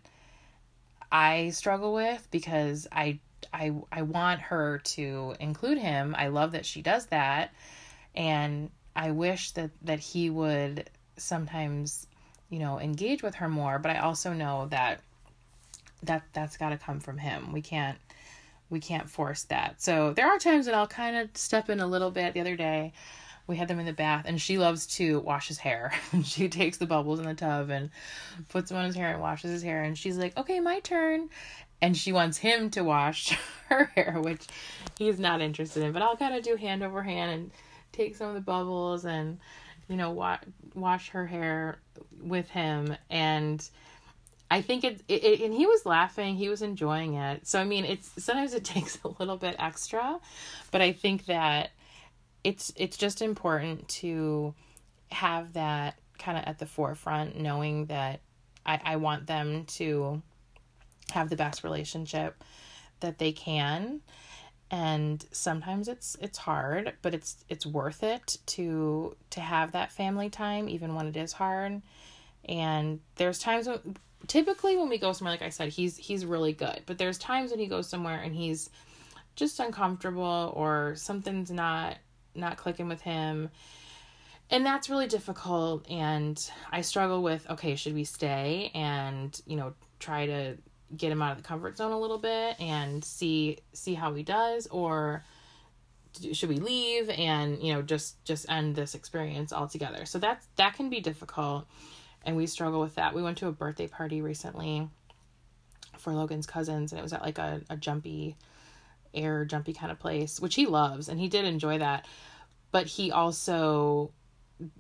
I 1.12 1.50
struggle 1.50 1.94
with 1.94 2.28
because 2.32 2.88
I 2.92 3.20
I 3.54 3.74
I 3.92 4.02
want 4.04 4.42
her 4.42 4.80
to 4.80 5.36
include 5.40 5.78
him. 5.78 6.16
I 6.18 6.28
love 6.28 6.52
that 6.52 6.66
she 6.66 6.82
does 6.82 7.08
that 7.08 7.54
and 8.16 8.70
I 8.96 9.12
wish 9.12 9.52
that 9.52 9.72
that 9.84 10.00
he 10.00 10.30
would 10.30 10.90
sometimes, 11.18 12.08
you 12.50 12.60
know, 12.60 12.80
engage 12.80 13.24
with 13.24 13.36
her 13.36 13.50
more, 13.50 13.80
but 13.80 13.92
I 13.92 14.00
also 14.00 14.34
know 14.34 14.68
that 14.72 15.02
that 16.04 16.24
that's 16.34 16.58
got 16.58 16.70
to 16.70 16.78
come 16.78 17.00
from 17.00 17.18
him. 17.18 17.52
We 17.54 17.62
can't 17.62 17.98
we 18.70 18.80
can't 18.80 19.10
force 19.10 19.44
that. 19.46 19.82
So 19.82 20.14
there 20.14 20.28
are 20.28 20.38
times 20.38 20.66
that 20.66 20.76
I'll 20.76 20.88
kind 20.88 21.16
of 21.18 21.30
step 21.36 21.70
in 21.70 21.80
a 21.80 21.88
little 21.88 22.12
bit. 22.12 22.34
The 22.34 22.42
other 22.42 22.56
day, 22.56 22.94
we 23.50 23.58
had 23.58 23.68
them 23.68 23.80
in 23.80 23.86
the 23.86 23.94
bath 23.94 24.24
and 24.28 24.40
she 24.40 24.58
loves 24.58 24.86
to 24.86 25.20
wash 25.20 25.48
his 25.48 25.58
hair. 25.58 25.92
She 26.24 26.48
takes 26.48 26.78
the 26.78 26.86
bubbles 26.86 27.20
in 27.20 27.26
the 27.26 27.34
tub 27.34 27.70
and 27.70 27.90
puts 28.48 28.70
them 28.70 28.78
on 28.78 28.86
his 28.86 28.96
hair 28.96 29.12
and 29.12 29.22
washes 29.22 29.52
his 29.52 29.64
hair 29.64 29.84
and 29.84 29.98
she's 29.98 30.18
like 30.18 30.38
okay 30.38 30.60
my 30.60 30.80
turn. 30.80 31.30
And 31.82 31.96
she 31.96 32.12
wants 32.12 32.38
him 32.38 32.70
to 32.72 32.84
wash 32.84 33.38
her 33.70 33.86
hair 33.96 34.18
which 34.22 34.46
he's 34.98 35.20
not 35.20 35.42
interested 35.42 35.84
in 35.84 35.92
but 35.92 36.02
i'll 36.02 36.18
kind 36.18 36.36
of 36.36 36.44
do 36.44 36.56
hand 36.56 36.84
over 36.84 37.04
hand 37.04 37.32
and 37.32 37.52
take 37.92 38.16
some 38.16 38.30
of 38.30 38.36
the 38.36 38.42
bubbles 38.42 39.06
and 39.06 39.40
you 39.88 39.96
know 39.98 40.12
wa- 40.12 40.40
wash 40.76 41.10
her 41.10 41.26
hair 41.26 41.80
with 42.22 42.50
him. 42.50 42.96
And 43.10 43.68
I 44.52 44.62
think 44.62 44.84
it, 44.84 45.02
it, 45.08 45.24
it, 45.24 45.42
and 45.42 45.54
he 45.54 45.66
was 45.66 45.86
laughing, 45.86 46.36
he 46.36 46.50
was 46.50 46.62
enjoying 46.62 47.16
it. 47.16 47.48
So 47.48 47.60
I 47.60 47.64
mean, 47.64 47.86
it's 47.86 48.10
sometimes 48.24 48.54
it 48.54 48.64
takes 48.76 48.98
a 49.04 49.10
little 49.20 49.38
bit 49.38 49.56
extra, 49.60 50.20
but 50.72 50.82
I 50.82 50.92
think 50.92 51.26
that 51.26 51.72
it's 52.44 52.72
it's 52.76 52.98
just 52.98 53.22
important 53.22 53.88
to 53.88 54.54
have 55.12 55.54
that 55.54 55.96
kind 56.18 56.38
of 56.38 56.44
at 56.46 56.60
the 56.60 56.66
forefront 56.66 57.40
knowing 57.40 57.86
that 57.86 58.22
I, 58.66 58.80
I 58.84 58.96
want 58.98 59.28
them 59.28 59.66
to 59.66 60.22
have 61.12 61.30
the 61.30 61.36
best 61.36 61.64
relationship 61.64 62.44
that 63.00 63.18
they 63.18 63.32
can. 63.32 64.02
And 64.72 65.26
sometimes 65.32 65.88
it's 65.88 66.16
it's 66.22 66.38
hard 66.38 66.94
but 67.02 67.14
it's 67.14 67.44
it's 67.50 67.66
worth 67.66 68.04
it 68.04 68.38
to 68.48 69.16
to 69.32 69.42
have 69.42 69.72
that 69.72 69.92
family 69.92 70.30
time 70.30 70.70
even 70.70 70.94
when 70.94 71.08
it 71.08 71.18
is 71.18 71.34
hard. 71.34 71.82
And 72.46 73.00
there's 73.16 73.40
times 73.40 73.68
when 73.68 73.98
typically 74.28 74.78
when 74.78 74.90
we 74.90 74.98
go 74.98 75.14
somewhere 75.14 75.34
like 75.34 75.42
i 75.42 75.50
said 75.50 75.70
he's 75.70 75.96
he's 75.96 76.26
really 76.26 76.52
good 76.52 76.82
but 76.86 76.98
there's 76.98 77.18
times 77.18 77.52
when 77.52 77.60
he 77.60 77.68
goes 77.68 77.88
somewhere 77.88 78.20
and 78.20 78.36
he's 78.36 78.70
just 79.36 79.60
uncomfortable 79.60 80.52
or 80.56 80.94
something's 80.96 81.50
not 81.50 81.98
not 82.36 82.58
clicking 82.58 82.88
with 82.88 83.02
him. 83.02 83.50
And 84.50 84.66
that's 84.66 84.90
really 84.90 85.06
difficult 85.06 85.88
and 85.92 86.52
i 86.72 86.82
struggle 86.82 87.22
with 87.22 87.48
okay 87.52 87.76
should 87.76 87.94
we 87.94 88.04
stay 88.04 88.72
and 88.74 89.40
you 89.46 89.56
know 89.56 89.76
try 90.00 90.26
to 90.26 90.58
get 90.98 91.12
him 91.12 91.22
out 91.22 91.32
of 91.32 91.38
the 91.38 91.44
comfort 91.44 91.78
zone 91.78 91.92
a 91.92 92.00
little 92.00 92.18
bit 92.18 92.60
and 92.60 93.04
see 93.04 93.60
see 93.74 93.94
how 93.94 94.14
he 94.14 94.24
does 94.24 94.66
or 94.68 95.24
should 96.34 96.50
we 96.50 96.58
leave 96.58 97.10
and 97.10 97.62
you 97.62 97.74
know 97.74 97.82
just 97.82 98.24
just 98.26 98.50
end 98.50 98.76
this 98.76 98.96
experience 98.96 99.54
altogether? 99.54 100.06
So 100.06 100.20
that's 100.20 100.48
that 100.56 100.76
can 100.76 100.90
be 100.90 101.00
difficult 101.00 101.68
and 102.26 102.36
we 102.36 102.48
struggle 102.48 102.82
with 102.82 102.96
that. 102.96 103.14
We 103.14 103.22
went 103.22 103.38
to 103.40 103.48
a 103.48 103.52
birthday 103.52 103.88
party 103.88 104.22
recently 104.22 104.90
for 105.98 106.14
logan's 106.14 106.48
cousins 106.48 106.92
and 106.92 107.00
it 107.00 107.04
was 107.04 107.14
at 107.14 107.22
like 107.22 107.38
a, 107.38 107.62
a 107.70 107.78
jumpy 107.78 108.36
air 109.14 109.46
jumpy 109.46 109.74
kind 109.74 109.92
of 109.92 110.00
place 110.00 110.40
which 110.40 110.56
he 110.56 110.66
loves 110.66 111.10
and 111.10 111.20
he 111.20 111.28
did 111.28 111.46
enjoy 111.46 111.78
that. 111.78 112.06
But 112.72 112.86
he 112.86 113.12
also 113.12 114.12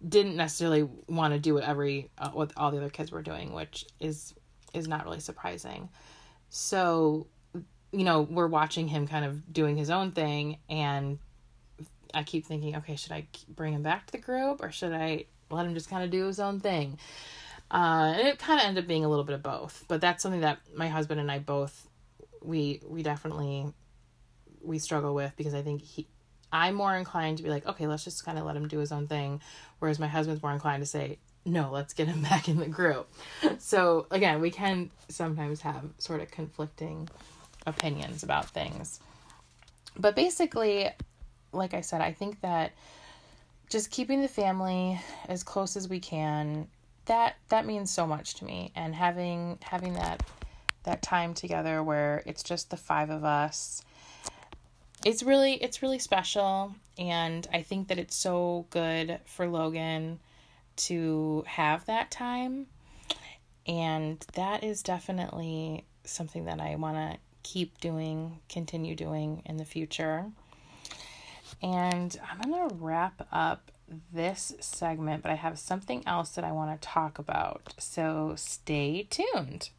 didn't 0.07 0.35
necessarily 0.35 0.87
want 1.07 1.33
to 1.33 1.39
do 1.39 1.53
what 1.55 1.63
every 1.63 2.11
uh, 2.17 2.29
what 2.29 2.51
all 2.57 2.71
the 2.71 2.77
other 2.77 2.89
kids 2.89 3.11
were 3.11 3.21
doing 3.21 3.53
which 3.53 3.85
is 3.99 4.33
is 4.73 4.87
not 4.87 5.05
really 5.05 5.19
surprising. 5.19 5.89
So 6.49 7.27
you 7.91 8.03
know 8.03 8.21
we're 8.21 8.47
watching 8.47 8.87
him 8.87 9.07
kind 9.07 9.25
of 9.25 9.51
doing 9.51 9.77
his 9.77 9.89
own 9.89 10.11
thing 10.11 10.57
and 10.69 11.17
i 12.13 12.23
keep 12.23 12.45
thinking 12.45 12.75
okay 12.75 12.95
should 12.95 13.11
i 13.11 13.25
bring 13.47 13.73
him 13.73 13.81
back 13.81 14.05
to 14.05 14.11
the 14.11 14.17
group 14.17 14.63
or 14.63 14.71
should 14.71 14.93
i 14.93 15.25
let 15.49 15.65
him 15.65 15.73
just 15.73 15.89
kind 15.89 16.03
of 16.03 16.11
do 16.11 16.27
his 16.27 16.39
own 16.39 16.59
thing? 16.59 16.99
Uh, 17.71 18.13
and 18.15 18.27
it 18.27 18.37
kind 18.37 18.59
of 18.59 18.67
ended 18.67 18.83
up 18.83 18.87
being 18.87 19.05
a 19.05 19.09
little 19.09 19.23
bit 19.23 19.35
of 19.35 19.43
both 19.43 19.85
but 19.87 20.01
that's 20.01 20.23
something 20.23 20.41
that 20.41 20.59
my 20.75 20.87
husband 20.87 21.19
and 21.19 21.31
i 21.31 21.37
both 21.37 21.87
we 22.41 22.81
we 22.87 23.03
definitely 23.03 23.71
we 24.63 24.79
struggle 24.79 25.13
with 25.13 25.33
because 25.37 25.53
i 25.53 25.61
think 25.61 25.81
he 25.81 26.07
i'm 26.51 26.75
more 26.75 26.95
inclined 26.95 27.37
to 27.37 27.43
be 27.43 27.49
like 27.49 27.65
okay 27.67 27.87
let's 27.87 28.03
just 28.03 28.25
kind 28.25 28.37
of 28.37 28.45
let 28.45 28.55
him 28.55 28.67
do 28.67 28.79
his 28.79 28.91
own 28.91 29.07
thing. 29.07 29.41
Whereas 29.79 29.99
my 29.99 30.07
husband's 30.07 30.41
more 30.41 30.51
inclined 30.51 30.81
to 30.81 30.87
say 30.87 31.19
no 31.45 31.69
let's 31.71 31.93
get 31.93 32.07
him 32.07 32.21
back 32.29 32.49
in 32.49 32.57
the 32.57 32.67
group. 32.67 33.11
So 33.59 34.07
again 34.11 34.41
we 34.41 34.51
can 34.51 34.91
sometimes 35.09 35.61
have 35.61 35.83
sort 35.99 36.21
of 36.21 36.31
conflicting 36.31 37.07
opinions 37.65 38.23
about 38.23 38.49
things. 38.49 38.99
But 39.97 40.15
basically 40.15 40.89
like 41.51 41.73
i 41.73 41.81
said 41.81 41.99
i 41.99 42.11
think 42.11 42.39
that 42.41 42.73
just 43.69 43.89
keeping 43.89 44.21
the 44.21 44.27
family 44.27 44.99
as 45.27 45.43
close 45.43 45.75
as 45.75 45.89
we 45.89 45.99
can 45.99 46.67
that 47.09 47.37
that 47.49 47.65
means 47.65 47.91
so 47.91 48.07
much 48.07 48.35
to 48.35 48.45
me. 48.45 48.71
And 48.75 48.95
having 48.95 49.57
having 49.61 49.93
that 49.93 50.23
that 50.83 51.01
time 51.01 51.33
together 51.33 51.83
where 51.83 52.23
it's 52.25 52.43
just 52.43 52.69
the 52.69 52.77
five 52.77 53.09
of 53.09 53.25
us 53.25 53.83
it's 55.05 55.23
really 55.23 55.53
it's 55.55 55.81
really 55.81 55.99
special 55.99 56.73
and 56.97 57.47
i 57.53 57.61
think 57.61 57.87
that 57.87 57.97
it's 57.97 58.15
so 58.15 58.65
good 58.69 59.19
for 59.25 59.47
logan 59.47 60.19
to 60.75 61.43
have 61.47 61.85
that 61.85 62.09
time 62.11 62.67
and 63.67 64.25
that 64.33 64.63
is 64.63 64.81
definitely 64.81 65.85
something 66.03 66.45
that 66.45 66.59
i 66.59 66.75
want 66.75 66.95
to 66.95 67.17
keep 67.43 67.79
doing 67.79 68.39
continue 68.49 68.95
doing 68.95 69.41
in 69.45 69.57
the 69.57 69.65
future 69.65 70.25
and 71.61 72.19
i'm 72.29 72.51
going 72.51 72.69
to 72.69 72.75
wrap 72.75 73.27
up 73.31 73.71
this 74.11 74.53
segment, 74.59 75.23
but 75.23 75.31
I 75.31 75.35
have 75.35 75.57
something 75.59 76.03
else 76.05 76.31
that 76.31 76.43
I 76.43 76.51
want 76.51 76.79
to 76.79 76.87
talk 76.87 77.19
about. 77.19 77.73
So 77.77 78.33
stay 78.37 79.07
tuned. 79.09 79.69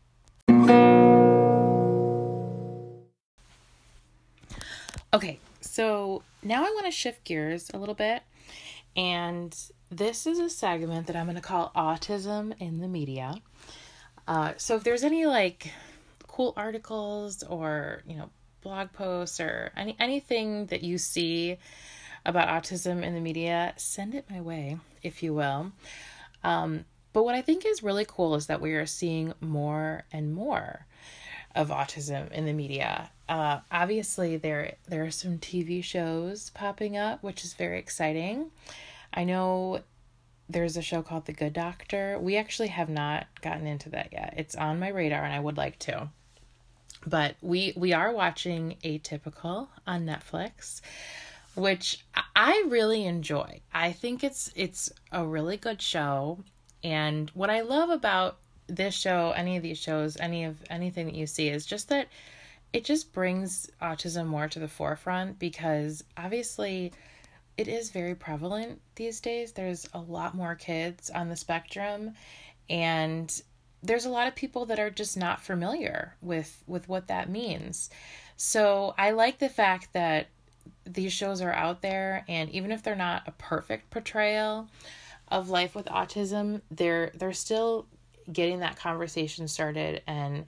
Okay, 5.13 5.41
so 5.61 6.23
now 6.41 6.61
I 6.61 6.71
want 6.71 6.87
to 6.87 6.93
shift 6.93 7.25
gears 7.25 7.69
a 7.75 7.79
little 7.79 7.97
bit. 7.97 8.23
And 8.95 9.57
this 9.91 10.25
is 10.25 10.39
a 10.39 10.49
segment 10.49 11.09
that 11.09 11.17
I'm 11.17 11.27
going 11.27 11.35
to 11.35 11.43
call 11.43 11.73
Autism 11.75 12.55
in 12.61 12.79
the 12.79 12.87
Media. 12.87 13.35
Uh, 14.29 14.53
so 14.57 14.77
if 14.77 14.85
there's 14.85 15.03
any 15.03 15.27
like 15.27 15.73
cool 16.29 16.53
articles 16.57 17.43
or, 17.43 18.03
you 18.07 18.17
know, 18.17 18.31
blog 18.63 18.93
posts 18.93 19.41
or 19.41 19.73
any 19.77 19.97
anything 19.99 20.67
that 20.67 20.83
you 20.83 20.97
see 20.97 21.57
about 22.25 22.47
autism 22.49 23.03
in 23.03 23.15
the 23.15 23.21
media, 23.21 23.73
send 23.77 24.15
it 24.15 24.31
my 24.31 24.41
way, 24.41 24.79
if 25.03 25.25
you 25.25 25.35
will. 25.35 25.73
Um, 26.45 26.85
but 27.13 27.25
what 27.25 27.35
I 27.35 27.43
think 27.43 27.67
is 27.67 27.83
really 27.83 28.05
cool 28.07 28.37
is 28.37 28.47
that 28.47 28.61
we 28.61 28.75
are 28.75 28.87
seeing 28.87 29.33
more 29.41 30.05
and 30.13 30.33
more 30.33 30.87
of 31.57 31.71
autism 31.71 32.31
in 32.31 32.45
the 32.45 32.53
media. 32.53 33.11
Uh, 33.31 33.61
obviously, 33.71 34.37
there 34.37 34.75
there 34.89 35.05
are 35.05 35.11
some 35.11 35.39
TV 35.39 35.83
shows 35.83 36.51
popping 36.51 36.97
up, 36.97 37.23
which 37.23 37.45
is 37.45 37.55
very 37.55 37.79
exciting. 37.79 38.51
I 39.15 39.25
know 39.25 39.81
there's 40.49 40.77
a 40.77 40.83
show 40.83 41.01
called 41.03 41.27
The 41.27 41.33
Good 41.33 41.53
Doctor. 41.53 42.19
We 42.21 42.37
actually 42.37 42.69
have 42.69 42.89
not 42.89 43.27
gotten 43.41 43.67
into 43.67 43.89
that 43.91 44.09
yet. 44.13 44.35
It's 44.37 44.57
on 44.57 44.81
my 44.81 44.89
radar, 44.89 45.25
and 45.25 45.33
I 45.33 45.41
would 45.41 45.57
like 45.57 45.79
to. 45.81 46.09
But 47.07 47.37
we 47.41 47.73
we 47.77 47.93
are 47.93 48.13
watching 48.13 48.77
Atypical 48.85 49.69
on 49.87 50.05
Netflix 50.05 50.83
which 51.55 52.05
I 52.37 52.65
really 52.69 53.05
enjoy. 53.05 53.61
I 53.73 53.93
think 53.93 54.23
it's 54.23 54.53
it's 54.55 54.91
a 55.11 55.27
really 55.27 55.57
good 55.57 55.83
show 55.83 56.39
and 56.83 57.31
what 57.31 57.51
I 57.51 57.61
love 57.61 57.91
about 57.91 58.39
this 58.67 58.95
show, 58.95 59.33
any 59.33 59.57
of 59.57 59.63
these 59.63 59.79
shows, 59.79 60.17
any 60.19 60.45
of 60.45 60.57
anything 60.71 61.07
that 61.07 61.15
you 61.15 61.27
see 61.27 61.49
is 61.49 61.67
just 61.67 61.89
that 61.89 62.09
it 62.73 62.85
just 62.85 63.13
brings 63.13 63.69
autism 63.83 64.27
more 64.27 64.49
to 64.49 64.59
the 64.59 64.69
forefront 64.69 65.39
because 65.39 66.05
obviously 66.17 66.93
it 67.57 67.69
is 67.69 67.91
very 67.91 68.15
prevalent 68.15 68.81
these 68.95 69.21
days. 69.21 69.53
There's 69.53 69.89
a 69.93 70.01
lot 70.01 70.35
more 70.35 70.55
kids 70.55 71.11
on 71.11 71.29
the 71.29 71.37
spectrum 71.37 72.13
and 72.69 73.43
there's 73.83 74.05
a 74.05 74.11
lot 74.11 74.29
of 74.29 74.35
people 74.35 74.67
that 74.67 74.79
are 74.79 74.91
just 74.91 75.17
not 75.17 75.43
familiar 75.43 76.15
with 76.21 76.63
with 76.67 76.89
what 76.89 77.09
that 77.09 77.29
means. 77.29 77.91
So 78.37 78.95
I 78.97 79.11
like 79.11 79.39
the 79.39 79.49
fact 79.49 79.93
that 79.95 80.29
these 80.85 81.13
shows 81.13 81.41
are 81.41 81.53
out 81.53 81.83
there 81.83 82.25
and 82.29 82.51
even 82.51 82.71
if 82.73 82.83
they're 82.83 82.95
not 82.95 83.25
a 83.27 83.33
perfect 83.33 83.91
portrayal 83.91 84.69
of 85.29 85.49
life 85.49 85.75
with 85.75 85.87
autism 85.87 86.61
they're 86.71 87.13
they're 87.15 87.33
still 87.33 87.87
getting 88.33 88.61
that 88.61 88.77
conversation 88.77 89.47
started 89.49 90.03
and 90.07 90.45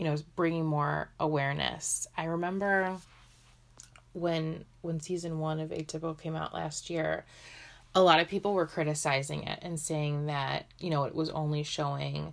you 0.00 0.06
know 0.06 0.16
bringing 0.34 0.64
more 0.64 1.10
awareness 1.20 2.08
i 2.16 2.24
remember 2.24 2.96
when 4.12 4.64
when 4.80 4.98
season 4.98 5.38
1 5.38 5.60
of 5.60 5.70
atypical 5.70 6.18
came 6.18 6.34
out 6.34 6.52
last 6.52 6.90
year 6.90 7.24
a 7.94 8.02
lot 8.02 8.20
of 8.20 8.28
people 8.28 8.54
were 8.54 8.66
criticizing 8.66 9.44
it 9.44 9.58
and 9.62 9.78
saying 9.78 10.26
that 10.26 10.66
you 10.78 10.90
know 10.90 11.04
it 11.04 11.14
was 11.14 11.30
only 11.30 11.62
showing 11.62 12.32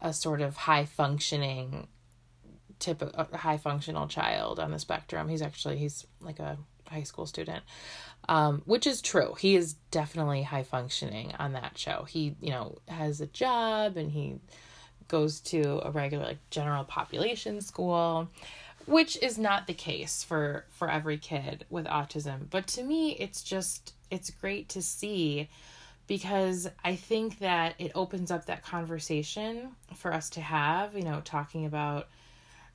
a 0.00 0.12
sort 0.12 0.40
of 0.40 0.56
high 0.56 0.84
functioning 0.84 1.88
typical 2.80 3.28
high 3.36 3.58
functional 3.58 4.08
child 4.08 4.58
on 4.58 4.72
the 4.72 4.78
spectrum. 4.78 5.28
He's 5.28 5.42
actually 5.42 5.78
he's 5.78 6.06
like 6.20 6.40
a 6.40 6.58
high 6.88 7.04
school 7.04 7.26
student, 7.26 7.62
um, 8.28 8.62
which 8.64 8.86
is 8.86 9.00
true. 9.00 9.34
He 9.38 9.54
is 9.54 9.74
definitely 9.92 10.42
high 10.42 10.64
functioning 10.64 11.34
on 11.38 11.52
that 11.52 11.78
show. 11.78 12.04
He 12.08 12.34
you 12.40 12.50
know 12.50 12.78
has 12.88 13.20
a 13.20 13.26
job 13.26 13.96
and 13.96 14.10
he 14.10 14.40
goes 15.10 15.40
to 15.40 15.86
a 15.86 15.90
regular 15.90 16.24
like 16.24 16.50
general 16.50 16.84
population 16.84 17.60
school 17.60 18.28
which 18.86 19.22
is 19.22 19.36
not 19.38 19.66
the 19.66 19.74
case 19.74 20.24
for 20.24 20.64
for 20.70 20.90
every 20.90 21.18
kid 21.18 21.64
with 21.68 21.84
autism. 21.86 22.48
But 22.48 22.66
to 22.68 22.82
me 22.82 23.12
it's 23.12 23.42
just 23.42 23.94
it's 24.10 24.30
great 24.30 24.68
to 24.70 24.82
see 24.82 25.48
because 26.06 26.68
i 26.82 26.96
think 26.96 27.38
that 27.38 27.74
it 27.78 27.92
opens 27.94 28.32
up 28.32 28.46
that 28.46 28.64
conversation 28.64 29.68
for 29.94 30.12
us 30.12 30.28
to 30.30 30.40
have 30.40 30.96
you 30.96 31.04
know 31.04 31.20
talking 31.24 31.66
about 31.66 32.08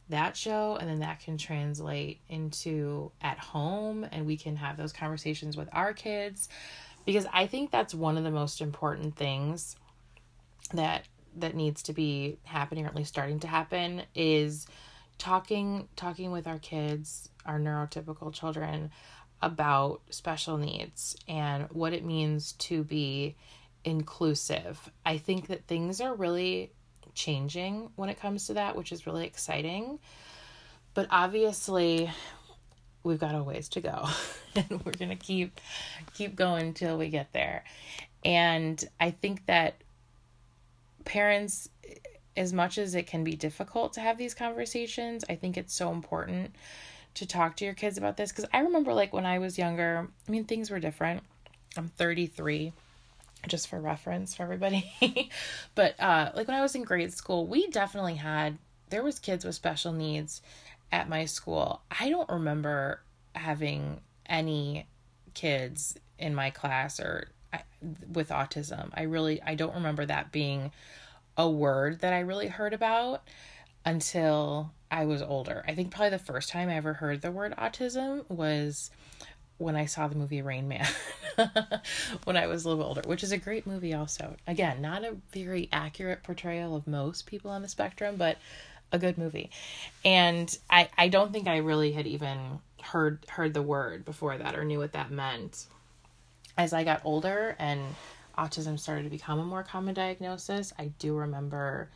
that 0.10 0.38
show 0.38 0.78
and 0.80 0.90
then 0.90 1.00
that 1.00 1.20
can 1.20 1.38
translate 1.38 2.20
into 2.30 3.12
at 3.22 3.40
home 3.40 4.06
and 4.12 4.26
we 4.26 4.38
can 4.38 4.56
have 4.56 4.78
those 4.78 4.94
conversations 4.94 5.58
with 5.58 5.68
our 5.72 5.94
kids. 5.94 6.50
Because 7.06 7.26
I 7.34 7.48
think 7.48 7.72
that's 7.72 7.94
one 7.94 8.18
of 8.18 8.24
the 8.24 8.32
most 8.32 8.62
important 8.62 9.16
things 9.16 9.76
that 10.74 11.06
that 11.38 11.56
needs 11.56 11.84
to 11.84 11.94
be 11.94 12.38
happening 12.44 12.86
or 12.86 12.88
at 12.88 12.96
least 12.96 13.10
starting 13.10 13.40
to 13.40 13.48
happen 13.48 14.04
is 14.14 14.68
talking 15.18 15.88
talking 15.96 16.32
with 16.32 16.48
our 16.48 16.60
kids, 16.60 17.30
our 17.46 17.60
neurotypical 17.60 18.34
children 18.34 18.92
about 19.42 20.02
special 20.10 20.58
needs 20.58 21.16
and 21.28 21.68
what 21.72 21.94
it 21.94 22.04
means 22.04 22.54
to 22.54 22.84
be 22.84 23.36
inclusive. 23.84 24.92
I 25.06 25.18
think 25.18 25.48
that 25.48 25.68
things 25.68 26.02
are 26.02 26.14
really 26.14 26.72
changing 27.14 27.90
when 27.96 28.10
it 28.10 28.20
comes 28.20 28.48
to 28.48 28.56
that, 28.56 28.76
which 28.76 28.92
is 28.92 29.08
really 29.08 29.26
exciting. 29.26 30.00
But 30.94 31.08
obviously, 31.10 32.10
we've 33.04 33.20
got 33.20 33.36
a 33.36 33.44
ways 33.44 33.70
to 33.70 33.82
go 33.82 34.08
and 34.56 34.84
we're 34.84 34.94
going 34.94 35.10
to 35.10 35.16
keep 35.16 35.60
keep 36.14 36.36
going 36.36 36.74
till 36.74 36.98
we 36.98 37.10
get 37.10 37.32
there. 37.34 37.64
And 38.24 38.84
I 39.00 39.12
think 39.12 39.46
that 39.46 39.76
parents 41.06 41.70
as 42.38 42.52
much 42.52 42.78
as 42.78 42.96
it 42.96 43.08
can 43.08 43.24
be 43.24 43.36
difficult 43.36 43.94
to 43.94 44.02
have 44.02 44.18
these 44.18 44.34
conversations, 44.34 45.24
I 45.30 45.36
think 45.36 45.58
it's 45.58 45.74
so 45.74 45.92
important 45.92 46.56
to 47.16 47.26
talk 47.26 47.56
to 47.58 47.66
your 47.66 47.74
kids 47.74 47.98
about 47.98 48.18
this 48.18 48.32
because 48.32 48.46
I 48.54 48.60
remember 48.60 48.94
like 48.94 49.14
when 49.14 49.26
I 49.26 49.40
was 49.40 49.58
younger, 49.58 50.10
I 50.28 50.32
mean 50.32 50.44
things 50.44 50.70
were 50.70 50.80
different. 50.80 51.24
I'm 51.78 51.88
33 51.90 52.74
just 53.48 53.68
for 53.68 53.80
reference 53.80 54.36
for 54.36 54.44
everybody. 54.44 55.30
but 55.76 56.00
uh 56.00 56.32
like 56.36 56.48
when 56.48 56.58
I 56.58 56.62
was 56.62 56.76
in 56.76 56.84
grade 56.84 57.14
school, 57.14 57.48
we 57.48 57.70
definitely 57.70 58.16
had 58.16 58.58
there 58.90 59.04
was 59.04 59.20
kids 59.20 59.46
with 59.46 59.56
special 59.56 59.94
needs 59.94 60.42
at 60.92 61.10
my 61.10 61.26
school. 61.26 61.82
I 62.00 62.10
don't 62.10 62.30
remember 62.30 63.02
having 63.34 64.02
any 64.26 64.88
kids 65.34 65.98
in 66.18 66.36
my 66.36 66.50
class 66.50 67.00
or 67.00 67.30
with 68.12 68.30
autism. 68.30 68.90
I 68.94 69.04
really 69.04 69.42
I 69.42 69.56
don't 69.56 69.76
remember 69.76 70.06
that 70.06 70.32
being 70.32 70.72
a 71.38 71.50
word 71.50 72.00
that 72.00 72.14
I 72.14 72.20
really 72.20 72.48
heard 72.48 72.74
about 72.74 73.24
until 73.86 74.72
I 74.90 75.06
was 75.06 75.22
older. 75.22 75.64
I 75.68 75.76
think 75.76 75.92
probably 75.92 76.12
the 76.12 76.20
first 76.20 76.50
time 76.50 76.70
I 76.70 76.76
ever 76.76 76.94
heard 76.94 77.22
the 77.22 77.32
word 77.32 77.54
autism 77.58 78.30
was 78.30 78.90
when 79.58 79.76
I 79.76 79.86
saw 79.86 80.08
the 80.08 80.16
movie 80.16 80.42
Rain 80.42 80.68
Man 80.68 80.88
when 82.26 82.36
I 82.38 82.48
was 82.48 82.66
a 82.66 82.70
little 82.70 82.84
older, 82.84 83.02
which 83.06 83.24
is 83.24 83.32
a 83.32 83.38
great 83.38 83.66
movie 83.66 83.94
also. 83.94 84.36
Again, 84.48 84.82
not 84.82 85.04
a 85.04 85.16
very 85.32 85.70
accurate 85.72 86.24
portrayal 86.24 86.76
of 86.76 86.88
most 86.88 87.26
people 87.26 87.52
on 87.52 87.62
the 87.62 87.68
spectrum, 87.68 88.16
but 88.18 88.38
a 88.92 89.00
good 89.00 89.18
movie. 89.18 89.50
And 90.04 90.56
I 90.70 90.90
I 90.98 91.08
don't 91.08 91.32
think 91.32 91.48
I 91.48 91.58
really 91.58 91.92
had 91.92 92.08
even 92.08 92.60
heard 92.82 93.26
heard 93.30 93.54
the 93.54 93.62
word 93.62 94.06
before 94.06 94.38
that 94.38 94.56
or 94.56 94.64
knew 94.64 94.80
what 94.80 94.94
that 94.94 95.12
meant. 95.12 95.66
As 96.58 96.74
I 96.74 96.84
got 96.84 97.02
older 97.04 97.56
and 97.60 97.82
autism 98.38 98.80
started 98.80 99.04
to 99.04 99.10
become 99.10 99.40
a 99.40 99.44
more 99.44 99.64
common 99.64 99.94
diagnosis, 99.94 100.74
I 100.78 100.88
do 101.00 101.16
remember 101.16 101.90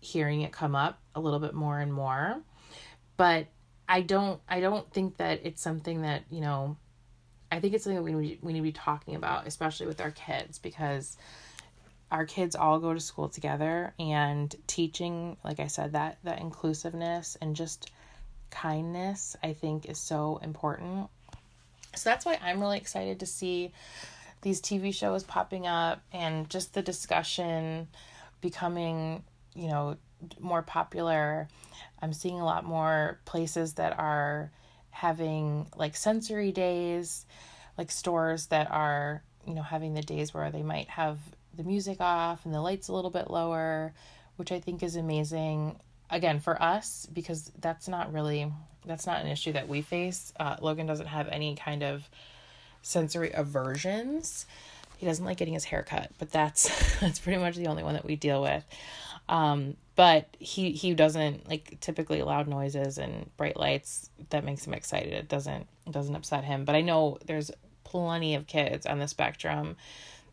hearing 0.00 0.42
it 0.42 0.52
come 0.52 0.74
up 0.74 1.00
a 1.14 1.20
little 1.20 1.40
bit 1.40 1.54
more 1.54 1.78
and 1.78 1.92
more. 1.92 2.40
But 3.16 3.46
I 3.88 4.02
don't 4.02 4.40
I 4.48 4.60
don't 4.60 4.90
think 4.92 5.18
that 5.18 5.40
it's 5.44 5.62
something 5.62 6.02
that, 6.02 6.24
you 6.30 6.40
know, 6.40 6.76
I 7.50 7.60
think 7.60 7.74
it's 7.74 7.84
something 7.84 7.96
that 7.96 8.02
we 8.02 8.12
need, 8.12 8.38
we 8.42 8.52
need 8.52 8.58
to 8.58 8.64
be 8.64 8.72
talking 8.72 9.14
about, 9.14 9.46
especially 9.46 9.86
with 9.86 10.00
our 10.00 10.10
kids, 10.10 10.58
because 10.58 11.16
our 12.10 12.26
kids 12.26 12.56
all 12.56 12.78
go 12.78 12.92
to 12.94 13.00
school 13.00 13.28
together 13.28 13.94
and 13.98 14.54
teaching, 14.66 15.36
like 15.44 15.60
I 15.60 15.66
said, 15.68 15.92
that 15.92 16.18
that 16.24 16.40
inclusiveness 16.40 17.36
and 17.40 17.56
just 17.56 17.90
kindness, 18.50 19.36
I 19.42 19.52
think 19.52 19.86
is 19.86 19.98
so 19.98 20.40
important. 20.42 21.08
So 21.96 22.10
that's 22.10 22.24
why 22.24 22.38
I'm 22.42 22.60
really 22.60 22.78
excited 22.78 23.20
to 23.20 23.26
see 23.26 23.72
these 24.42 24.60
TV 24.60 24.94
shows 24.94 25.24
popping 25.24 25.66
up 25.66 26.02
and 26.12 26.48
just 26.48 26.74
the 26.74 26.82
discussion 26.82 27.88
becoming, 28.40 29.24
you 29.54 29.68
know, 29.68 29.96
more 30.38 30.62
popular. 30.62 31.48
I'm 32.00 32.12
seeing 32.12 32.40
a 32.40 32.44
lot 32.44 32.64
more 32.64 33.18
places 33.24 33.74
that 33.74 33.98
are 33.98 34.50
having 34.90 35.66
like 35.76 35.96
sensory 35.96 36.52
days, 36.52 37.26
like 37.76 37.90
stores 37.90 38.46
that 38.46 38.70
are, 38.70 39.22
you 39.46 39.54
know, 39.54 39.62
having 39.62 39.94
the 39.94 40.02
days 40.02 40.32
where 40.32 40.50
they 40.50 40.62
might 40.62 40.88
have 40.88 41.18
the 41.54 41.64
music 41.64 42.00
off 42.00 42.44
and 42.44 42.54
the 42.54 42.60
lights 42.60 42.88
a 42.88 42.92
little 42.92 43.10
bit 43.10 43.30
lower, 43.30 43.92
which 44.36 44.52
I 44.52 44.60
think 44.60 44.82
is 44.82 44.96
amazing. 44.96 45.80
Again, 46.08 46.38
for 46.40 46.60
us, 46.62 47.08
because 47.12 47.50
that's 47.60 47.88
not 47.88 48.12
really 48.12 48.52
that's 48.86 49.06
not 49.06 49.20
an 49.20 49.26
issue 49.26 49.52
that 49.52 49.68
we 49.68 49.82
face. 49.82 50.32
Uh, 50.38 50.56
Logan 50.60 50.86
doesn't 50.86 51.06
have 51.06 51.28
any 51.28 51.56
kind 51.56 51.82
of 51.82 52.08
sensory 52.82 53.32
aversions. 53.34 54.46
He 54.96 55.06
doesn't 55.06 55.24
like 55.24 55.36
getting 55.36 55.54
his 55.54 55.64
hair 55.64 55.82
cut, 55.82 56.10
but 56.18 56.30
that's 56.30 56.98
that's 57.00 57.18
pretty 57.18 57.38
much 57.38 57.56
the 57.56 57.66
only 57.66 57.82
one 57.82 57.94
that 57.94 58.04
we 58.04 58.16
deal 58.16 58.42
with. 58.42 58.64
Um, 59.28 59.76
but 59.96 60.28
he 60.38 60.72
he 60.72 60.94
doesn't 60.94 61.48
like 61.48 61.78
typically 61.80 62.22
loud 62.22 62.48
noises 62.48 62.98
and 62.98 63.30
bright 63.36 63.56
lights 63.56 64.10
that 64.30 64.44
makes 64.44 64.66
him 64.66 64.74
excited. 64.74 65.12
It 65.12 65.28
doesn't 65.28 65.66
it 65.86 65.92
doesn't 65.92 66.14
upset 66.14 66.44
him. 66.44 66.64
But 66.64 66.76
I 66.76 66.80
know 66.80 67.18
there's 67.26 67.50
plenty 67.84 68.34
of 68.34 68.46
kids 68.46 68.86
on 68.86 68.98
the 68.98 69.08
spectrum 69.08 69.76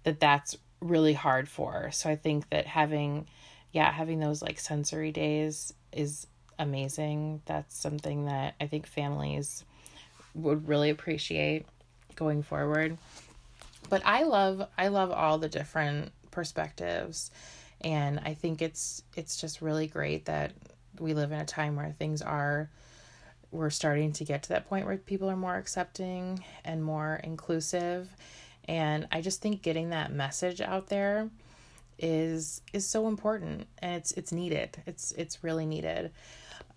that 0.04 0.20
that's 0.20 0.58
really 0.82 1.14
hard 1.14 1.48
for. 1.48 1.92
So 1.92 2.10
I 2.10 2.16
think 2.16 2.50
that 2.50 2.68
having 2.68 3.28
yeah, 3.72 3.92
having 3.92 4.20
those 4.20 4.42
like 4.42 4.60
sensory 4.60 5.12
days 5.12 5.74
is 5.92 6.28
amazing. 6.60 7.42
That's 7.46 7.76
something 7.76 8.26
that 8.26 8.56
I 8.60 8.68
think 8.68 8.88
families 8.88 9.64
would 10.34 10.68
really 10.68 10.90
appreciate 10.90 11.66
going 12.16 12.44
forward. 12.44 12.98
But 13.90 14.02
I 14.06 14.24
love 14.24 14.68
I 14.78 14.88
love 14.88 15.12
all 15.12 15.38
the 15.38 15.50
different 15.50 16.12
perspectives 16.32 17.32
and 17.82 18.20
I 18.20 18.34
think 18.34 18.62
it's 18.62 19.04
it's 19.16 19.40
just 19.40 19.62
really 19.62 19.88
great 19.88 20.26
that 20.26 20.54
we 21.00 21.14
live 21.14 21.32
in 21.32 21.40
a 21.40 21.46
time 21.46 21.76
where 21.76 21.92
things 21.92 22.22
are 22.22 22.70
we're 23.52 23.70
starting 23.70 24.12
to 24.14 24.24
get 24.24 24.44
to 24.44 24.50
that 24.50 24.68
point 24.68 24.86
where 24.86 24.98
people 24.98 25.30
are 25.30 25.36
more 25.36 25.56
accepting 25.56 26.44
and 26.66 26.84
more 26.84 27.20
inclusive 27.24 28.10
and 28.68 29.08
I 29.12 29.22
just 29.22 29.42
think 29.42 29.62
getting 29.62 29.90
that 29.90 30.12
message 30.12 30.62
out 30.62 30.88
there 30.88 31.30
is 32.00 32.62
is 32.74 32.88
so 32.88 33.08
important 33.08 33.68
and 33.80 33.96
it's 33.96 34.12
it's 34.14 34.32
needed. 34.32 34.82
It's 34.86 35.12
it's 35.14 35.44
really 35.44 35.66
needed 35.66 36.12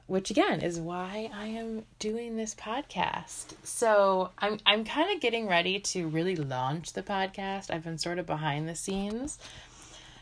which 0.06 0.30
again 0.30 0.60
is 0.60 0.78
why 0.78 1.28
I 1.34 1.46
am 1.46 1.84
doing 1.98 2.36
this 2.36 2.54
podcast. 2.54 3.54
So 3.64 4.30
I'm 4.38 4.58
I'm 4.64 4.84
kind 4.84 5.14
of 5.14 5.20
getting 5.20 5.48
ready 5.48 5.80
to 5.80 6.06
really 6.08 6.36
launch 6.36 6.92
the 6.92 7.02
podcast. 7.02 7.70
I've 7.70 7.84
been 7.84 7.98
sort 7.98 8.18
of 8.18 8.26
behind 8.26 8.68
the 8.68 8.76
scenes 8.76 9.38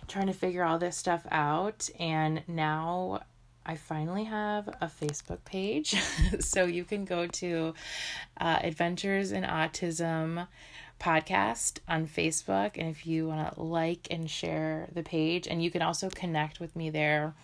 trying 0.09 0.27
to 0.27 0.33
figure 0.33 0.65
all 0.65 0.79
this 0.79 0.97
stuff 0.97 1.27
out 1.31 1.89
and 1.99 2.43
now 2.47 3.21
I 3.67 3.77
finally 3.77 4.25
have 4.25 4.69
a 4.69 4.91
Facebook 5.03 5.43
page. 5.45 5.95
so 6.41 6.65
you 6.65 6.85
can 6.85 7.05
go 7.05 7.27
to 7.27 7.73
uh, 8.39 8.59
Adventures 8.63 9.33
in 9.33 9.43
Autism 9.43 10.47
podcast 11.01 11.79
on 11.89 12.07
Facebook 12.07 12.73
and 12.77 12.89
if 12.89 13.07
you 13.07 13.27
want 13.29 13.55
to 13.55 13.63
like 13.63 14.07
and 14.11 14.31
share 14.31 14.89
the 14.93 15.03
page 15.03 15.47
and 15.47 15.63
you 15.63 15.71
can 15.71 15.83
also 15.83 16.09
connect 16.09 16.61
with 16.61 16.75
me 16.75 16.91
there 16.91 17.35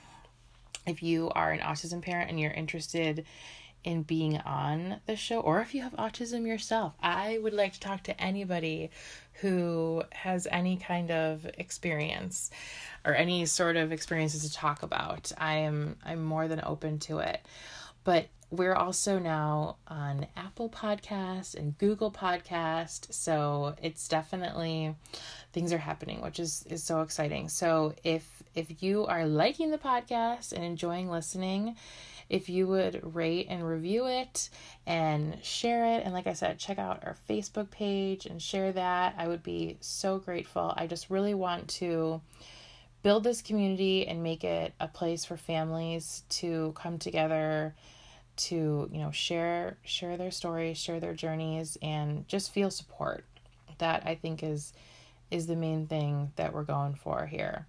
if 0.87 1.03
you 1.03 1.31
are 1.31 1.53
an 1.53 1.61
autism 1.61 2.03
parent 2.03 2.31
and 2.31 2.41
you're 2.41 2.53
interested 2.53 3.25
in 3.83 4.03
being 4.03 4.39
on 4.39 5.01
the 5.07 5.17
show, 5.17 5.41
or 5.41 5.61
if 5.61 5.75
you 5.75 5.83
have 5.83 5.93
autism 5.93 6.47
yourself, 6.47 6.93
I 7.03 7.39
would 7.39 7.55
like 7.55 7.73
to 7.75 7.81
talk 7.81 8.03
to 8.05 8.21
anybody 8.21 8.91
who 9.35 10.03
has 10.13 10.47
any 10.51 10.77
kind 10.77 11.11
of 11.11 11.47
experience 11.57 12.51
or 13.05 13.15
any 13.15 13.47
sort 13.47 13.77
of 13.77 13.91
experiences 13.91 14.43
to 14.43 14.53
talk 14.53 14.83
about. 14.83 15.33
I 15.39 15.59
am 15.59 15.97
I'm 16.05 16.23
more 16.23 16.47
than 16.47 16.61
open 16.63 16.99
to 17.01 17.21
it. 17.21 17.41
But 18.05 18.29
we're 18.51 18.75
also 18.75 19.19
now 19.19 19.77
on 19.87 20.27
Apple 20.37 20.69
Podcast 20.69 21.55
and 21.55 21.79
Google 21.79 22.11
Podcast, 22.11 23.13
so 23.13 23.77
it's 23.81 24.09
definitely 24.09 24.95
things 25.53 25.73
are 25.73 25.79
happening, 25.79 26.21
which 26.21 26.41
is 26.41 26.65
is 26.69 26.83
so 26.83 27.03
exciting. 27.03 27.49
So 27.49 27.95
if 28.03 28.43
if 28.55 28.83
you 28.83 29.07
are 29.07 29.25
liking 29.27 29.71
the 29.71 29.79
podcast 29.79 30.53
and 30.53 30.65
enjoying 30.65 31.09
listening, 31.09 31.77
if 32.29 32.49
you 32.49 32.67
would 32.67 33.15
rate 33.15 33.47
and 33.49 33.67
review 33.67 34.07
it 34.07 34.51
and 34.85 35.39
share 35.45 35.97
it 35.97 36.03
and 36.05 36.13
like 36.13 36.27
I 36.27 36.33
said, 36.33 36.59
check 36.59 36.79
out 36.79 37.05
our 37.05 37.17
Facebook 37.29 37.71
page 37.71 38.27
and 38.27 38.43
share 38.43 38.73
that, 38.73 39.15
I 39.17 39.29
would 39.29 39.45
be 39.45 39.77
so 39.81 40.19
grateful. 40.19 40.75
I 40.77 40.89
just 40.89 41.09
really 41.09 41.35
want 41.35 41.69
to 41.69 42.21
build 43.03 43.23
this 43.23 43.43
community 43.43 44.07
and 44.09 44.23
make 44.25 44.43
it 44.43 44.75
a 44.81 44.89
place 44.89 45.25
for 45.25 45.37
families 45.37 46.25
to 46.29 46.73
come 46.77 46.99
together 46.99 47.75
to 48.37 48.89
you 48.93 49.01
know 49.01 49.11
share 49.11 49.77
share 49.85 50.17
their 50.17 50.31
stories 50.31 50.79
share 50.79 51.01
their 51.01 51.15
journeys 51.15 51.77
and 51.83 52.27
just 52.29 52.53
feel 52.53 52.71
support. 52.71 53.25
That 53.79 54.03
i 54.05 54.15
think 54.15 54.43
is 54.43 54.73
is 55.31 55.47
the 55.47 55.57
main 55.57 55.87
thing 55.87 56.33
that 56.37 56.53
we're 56.53 56.65
going 56.65 56.95
for 56.95 57.27
here. 57.27 57.67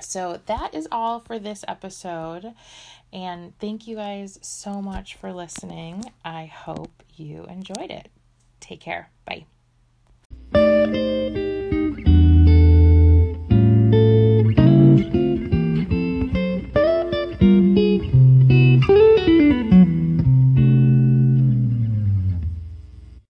So 0.00 0.40
that 0.46 0.74
is 0.74 0.88
all 0.92 1.20
for 1.20 1.38
this 1.38 1.64
episode 1.68 2.54
and 3.12 3.58
thank 3.58 3.86
you 3.86 3.96
guys 3.96 4.38
so 4.42 4.80
much 4.80 5.16
for 5.16 5.32
listening. 5.32 6.04
I 6.24 6.46
hope 6.46 7.02
you 7.16 7.44
enjoyed 7.44 7.90
it. 7.90 8.08
Take 8.60 8.80
care. 8.80 9.10
Bye 9.24 9.46